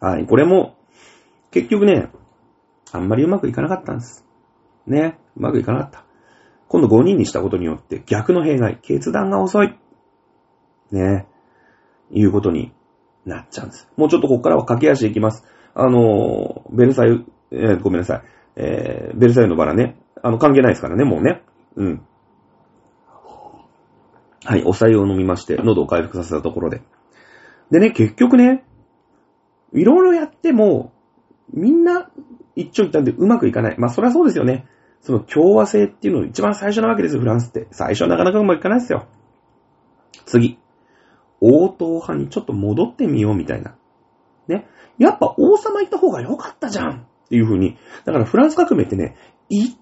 [0.00, 0.26] はい。
[0.26, 0.76] これも、
[1.50, 2.10] 結局ね、
[2.92, 4.24] あんまりうまくいかなかったんです。
[4.86, 5.18] ね。
[5.36, 6.04] うまくいかなかった。
[6.68, 9.78] 今度5人にしたことによって逆の弊害、決断が遅い。
[10.90, 11.26] ね。
[12.10, 12.72] いうことに
[13.28, 13.88] なっちゃうんです。
[13.96, 15.44] もうちょっとここからは駆け足でいきます。
[15.74, 18.22] あの、ベルサイユ、えー、ごめんなさい。
[18.56, 19.96] えー、ベルサイユのバラね。
[20.22, 21.42] あの、関係ないですからね、もうね。
[21.76, 22.02] うん。
[24.44, 26.82] はい、お茶湯を飲みまして、喉を回復させたところで。
[27.70, 28.64] でね、結局ね、
[29.72, 30.92] いろいろやっても、
[31.52, 32.10] みんな
[32.56, 33.78] 一長一短でうまくいかない。
[33.78, 34.66] まあ、そりゃそうですよね。
[35.00, 37.68] その共和制っていうのが一番最初なわけですよ、フランスって。
[37.70, 39.06] 最初はなかなかうまくいかないですよ。
[40.24, 40.58] 次。
[41.40, 43.76] 応答派にちょっと戻ってみようみたいな。
[44.48, 44.66] ね。
[44.98, 47.76] やっぱ王様行った方が良かったじゃんっていう風に。
[48.04, 49.16] だからフランス革命ってね、
[49.48, 49.76] い、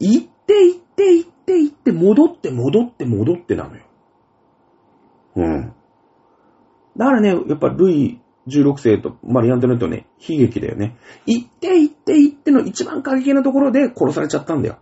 [0.00, 3.82] 行って行って行って行って戻って戻って戻ってなのよ。
[5.36, 5.72] うん。
[6.96, 10.96] だからね、やっぱルイ16世とマリアントネットね、悲劇だよね。
[11.26, 14.78] 行って行って行っての一番過激なところで殺されちゃったんだよ。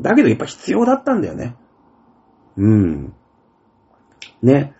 [0.00, 1.56] だけどやっぱ必要だったんだよね。
[2.56, 3.14] うん。
[4.42, 4.74] ね。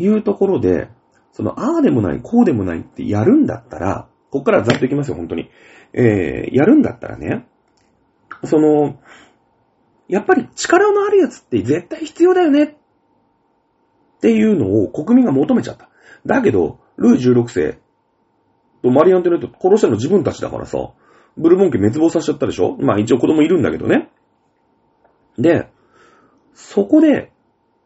[0.00, 0.88] いうところで、
[1.32, 5.50] その、ああでもない、こうでもないってやるんだったら、こっからざっといきますよ、本当に。
[5.92, 7.46] えー、やるんだったらね、
[8.44, 8.98] その、
[10.08, 12.74] やっぱり力のあるやつって絶対必要だよねっ
[14.20, 15.88] ていうのを国民が求めちゃった。
[16.26, 17.78] だけど、ルイ16世
[18.82, 20.78] とマリアントネット殺したの自分たちだからさ、
[21.36, 22.76] ブルボン家滅亡させちゃったでしょ？
[22.80, 24.10] まあ一応子供いるんだけどね。
[25.38, 25.68] で、
[26.54, 27.32] そこで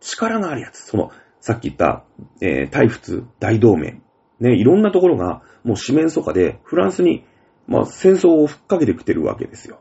[0.01, 1.11] 力のあるやつ、その、
[1.45, 2.05] さっき言った、
[2.41, 4.01] えー、大仏大同盟、
[4.41, 7.27] ね、いろんなところがもう四面楚歌でフランスに、
[7.69, 9.79] まあ戦争を吹っかけてきてるわけですよ。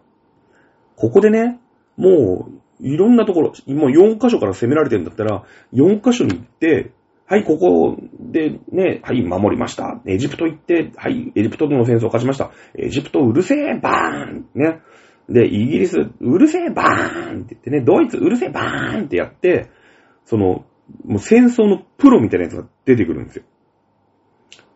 [0.97, 1.61] ここでね、
[1.95, 6.91] もう、いろんなところ、もう4箇所から攻められてるんだったら、4箇所に行って、
[7.27, 10.01] はい、ここでね、はい、守りました。
[10.05, 12.51] エジプト行って、はい、エジプトとの戦争を勝ちました。
[12.77, 14.81] エジプトうるせえ、バーンね。
[15.29, 19.69] で、イギリス、うるせえ、バーンって言ってね、ドイツ、うるせえ、バーンってやって、
[20.25, 20.65] その、
[21.05, 23.43] もう戦争のプロみたいなやつが出てくるんですよ。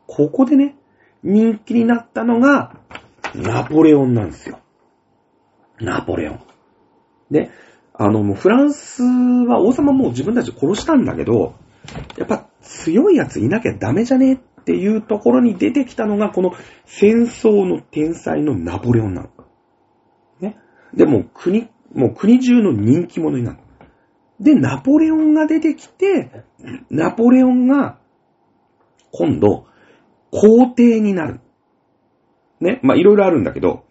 [0.08, 0.76] ここでね、
[1.24, 2.80] 人気になったのが、
[3.36, 4.60] ナポレオンなんですよ。
[5.80, 6.42] ナポレオン。
[7.30, 7.52] で、
[7.94, 11.56] あの、もうフランスは王様も自分たち殺したんだけど、
[12.18, 16.52] やっぱ強いやついなきゃダメじゃねっていうところに出てきたのが、この
[16.86, 19.30] 戦争の天才のナポレオンなの。
[20.40, 20.58] ね。
[20.94, 23.60] で、も国、もう国中の人気者になる。
[24.40, 26.44] で、ナポレオンが出てきて、
[26.90, 27.98] ナポレオンが、
[29.12, 29.66] 今度、
[30.32, 31.40] 皇帝になる。
[32.60, 32.80] ね。
[32.84, 33.86] まあ、いろいろあるんだけど、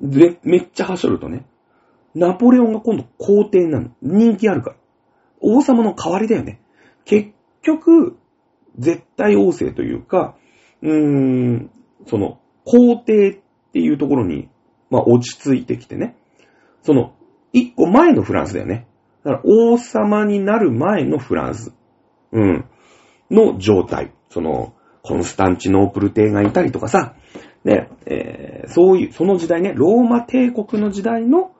[0.00, 1.46] で、めっちゃはしょるとね、
[2.14, 3.90] ナポレオンが今度皇帝になる。
[4.02, 4.76] 人気あるから。
[5.40, 6.60] 王様の代わりだよね。
[7.04, 7.30] 結
[7.62, 8.16] 局、
[8.78, 10.36] 絶対王政というか、
[10.82, 11.70] うーん、
[12.06, 13.40] その、皇帝っ
[13.72, 14.48] ていうところに、
[14.90, 16.16] まあ、落ち着いてきてね。
[16.82, 17.14] その、
[17.52, 18.86] 一個前のフランスだよね。
[19.24, 21.72] だから王様になる前のフランス、
[22.32, 22.64] うん、
[23.30, 24.12] の状態。
[24.30, 27.14] その、コンスタンチノープル帝がいたりとかさ、
[27.64, 31.52] ね、えー、そういう、その時代ね、ローマ帝国の時代の、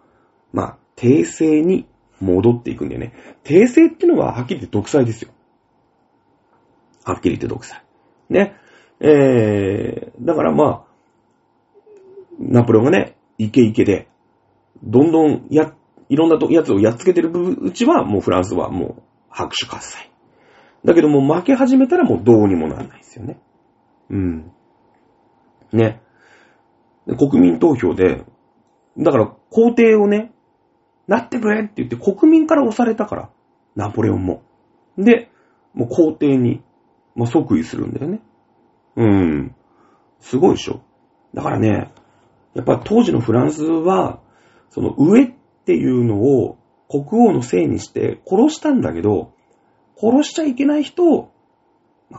[0.53, 1.87] まあ、帝政に
[2.21, 3.13] 戻っていくんだよね。
[3.43, 5.31] 帝政っていうのははっきり言って独裁ですよ。
[7.05, 7.83] はっきり言って独裁。
[8.31, 8.55] ね。
[9.01, 10.93] えー、だからまあ、
[12.39, 14.09] ナポレオンがね、イケイケで、
[14.85, 15.75] どんどんやっ、
[16.13, 20.13] いろんなとやつをやっつけてるうちは、もうフランスはもう拍手喝采。
[20.85, 23.41] だけどもう負け始めたらもうどうにもならないですよね。
[24.11, 24.53] うん。
[25.73, 26.03] ね。
[27.07, 28.27] 国民投票で、
[28.99, 30.35] だから皇帝をね、
[31.07, 33.31] なってくれって言って国民から押されたから、
[33.75, 34.43] ナポレオンも。
[34.99, 35.31] で、
[35.73, 36.63] もう皇帝に、
[37.15, 38.21] まあ、即位するんだよね。
[38.97, 39.55] うん。
[40.21, 40.83] すごいでしょ。
[41.33, 41.91] だからね、
[42.53, 44.21] やっぱ当時のフランスは、
[44.69, 45.33] その上っ
[45.63, 46.59] っていうのを
[46.89, 49.33] 国王のせいにして殺したんだけど、
[49.97, 51.31] 殺しちゃいけない人を、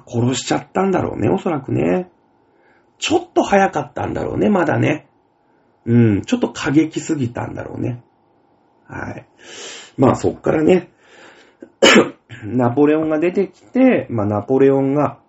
[0.07, 2.09] 殺しちゃったんだろうね、おそらくね。
[2.97, 5.07] ちょっと早かったんだろうね、まだね。
[5.85, 8.01] うん、ちょっと過激すぎたんだろうね。
[8.87, 9.27] はい。
[9.97, 10.89] まあそっからね、
[12.45, 15.19] ナポレオンが出てきて、まあナポレオンが、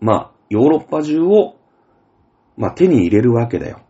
[0.00, 1.56] まあヨーロッパ中を、
[2.56, 3.80] まあ手に入れるわけだよ。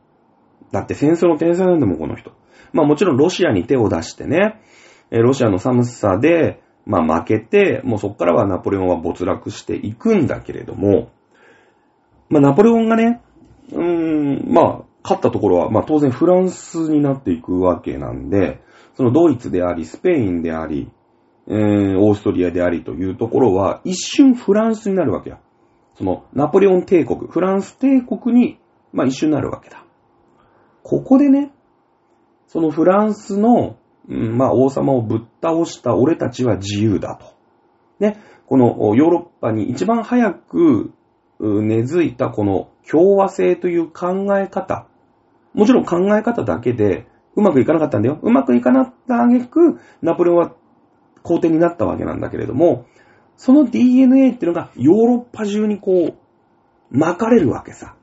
[0.73, 2.33] だって戦争の天才なんだもん、この人。
[2.73, 4.61] まあもちろんロシアに手を出してね、
[5.11, 11.11] ロシアの寒さで、まあ負けて、もうそっからはナポレオンは没落していくんだけれども、
[12.29, 13.21] まあナポレオンがね、
[13.73, 18.61] うーん、まあ勝ったところは、まあ当然フランスになっていくわけなんで、
[18.95, 20.91] そのドイツであり、スペインであり、
[21.49, 25.39] えー、オーストリアでありというところは、一瞬フランスになるわけや。
[25.97, 28.59] その、ナポレオン帝国、フランス帝国に、
[28.93, 29.85] まあ一瞬なるわけだ。
[30.83, 31.53] ここでね、
[32.47, 33.77] そのフランスの、
[34.09, 37.27] うん、まあ王様をぶっ倒した俺たちは自由だと。
[37.99, 40.93] ね、このヨーロッパに一番早く
[41.41, 44.87] 根付いたこの共和制という考え方。
[45.55, 48.19] もちろん考え方だけでうまくいかなかったんだよ。
[48.23, 50.55] うまくいかなった挙句、ナポレオンは
[51.23, 52.87] 皇帝になったわけなんだけれども、
[53.37, 56.15] その DNA っていうのがヨーロッパ中にこう、
[56.91, 57.95] 巻かれるわけさ。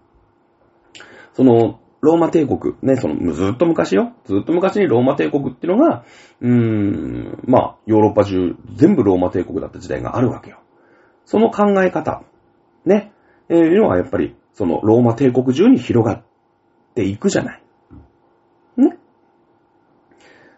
[1.34, 4.12] その、ローマ帝国、ね、その、ずっと昔よ。
[4.26, 6.04] ずっと昔にローマ帝国っていうのが、
[6.42, 10.60] うーん、まあ、ヨーロッパ中、全部ローマ帝国だった時代があるわけよ。
[11.24, 12.24] その考え方、
[12.86, 13.14] ね、
[13.48, 16.24] えー、いうのはやっぱり、その、ローマ帝国中に広がっ
[16.94, 17.64] ていくじゃない。
[18.76, 18.98] ね。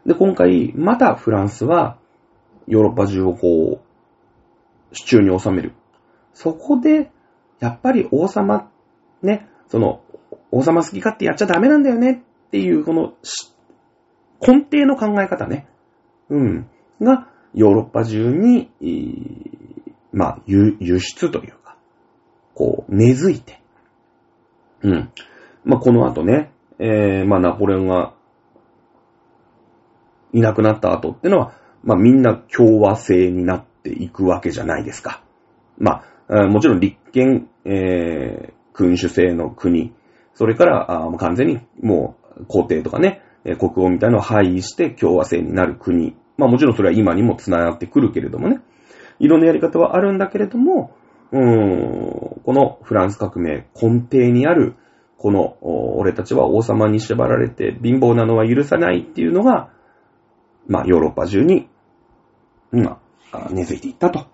[0.07, 1.99] で、今回、またフランスは、
[2.65, 5.73] ヨーロッパ中をこう、手中に収める。
[6.33, 7.11] そこで、
[7.59, 8.71] やっぱり王様、
[9.21, 10.01] ね、その、
[10.55, 13.13] 王様好き勝手やっちゃダメなんだよねっていう、この、
[14.39, 15.67] 根底の考え方ね。
[16.29, 16.69] うん。
[17.01, 18.69] が、ヨーロッパ中に、
[20.13, 21.75] まあ、輸出というか、
[22.53, 23.61] こう、根付いて。
[24.81, 25.11] うん。
[25.65, 28.13] まあ、この後ね、えー、まあ、ナポレオンが、
[30.31, 31.53] いなくなった後ってのは、
[31.83, 35.21] まあ、みんな共和制になっていくわけじゃないですか。
[35.77, 39.93] まあ、もちろん立憲、えー、君主制の国、
[40.36, 46.15] それから、あ完全にもう皇帝とかね、国王みたいなのを廃位して共和制になる国。
[46.38, 48.59] まあもちろんそれは今にも繋がってくるけれどもね。
[49.19, 50.91] いろんなやり方はあるんだけれども、
[51.31, 54.75] うーん、このフランス革命根底にある、
[55.17, 55.57] この、
[55.97, 59.69] 俺たちは王様に縛られて貧乏なのは許さないっていうのが、
[60.67, 61.69] まあヨーロッパ中に、
[62.73, 62.99] 今、
[63.51, 64.27] 根付いていったと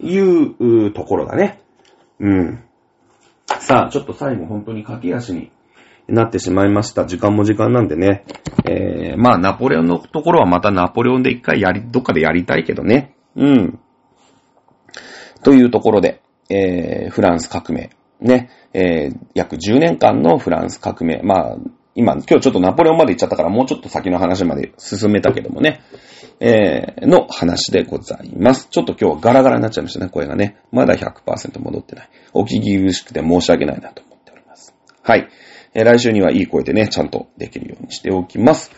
[0.00, 1.60] いうところだね。
[2.18, 2.64] うん。
[3.46, 5.50] さあ、ちょっと最後本当に駆け足に
[6.08, 7.06] なってしまいました。
[7.06, 8.24] 時間も時間なんでね。
[8.68, 13.14] えー、まあ、ナポレオンのところはまたナポレオンで一回やり、どっかでやりたいけどね。
[13.36, 13.78] うん。
[15.42, 17.90] というところで、えー、フランス革命。
[18.20, 18.50] ね。
[18.72, 21.20] えー、約10年間のフランス革命。
[21.22, 21.56] まあ、
[21.94, 25.80] 今、今日ちょっとナポレオンまで行っちゃったからもうちょっと先の話まで進めたけどもね。
[26.40, 28.68] えー、の話でございます。
[28.70, 30.58] ちょっと今日はガラガラになっちゃいましたね、声がね。
[30.72, 32.08] まだ100%戻ってない。
[32.32, 34.74] お聞き苦しくて申し訳ないなと思っております。
[35.02, 35.28] はい。
[35.74, 38.70] えー、来週にはいい声でね、ちゃんとできるようにしておきます。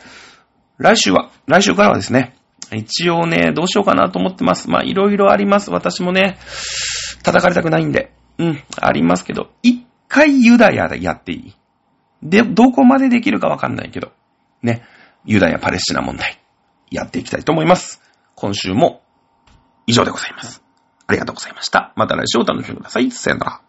[0.79, 2.35] 来週は、来週からはですね、
[2.75, 4.69] 一応ね、どうしようかなと思ってます。
[4.69, 5.71] まあ、いろいろあります。
[5.71, 6.39] 私もね、
[7.23, 8.13] 叩かれたくないんで。
[8.39, 11.55] うん、ありますけど、一回ユダヤでやっていい
[12.23, 14.13] で、どこまでできるかわかんないけど、
[14.63, 14.83] ね、
[15.25, 16.39] ユダヤパレスチナ問題。
[16.91, 18.03] やっていきたいと思います。
[18.35, 19.03] 今週も
[19.87, 20.63] 以上でございます。
[21.07, 21.93] ありがとうございました。
[21.97, 23.11] また来週お楽しみください。
[23.11, 23.66] さよなら。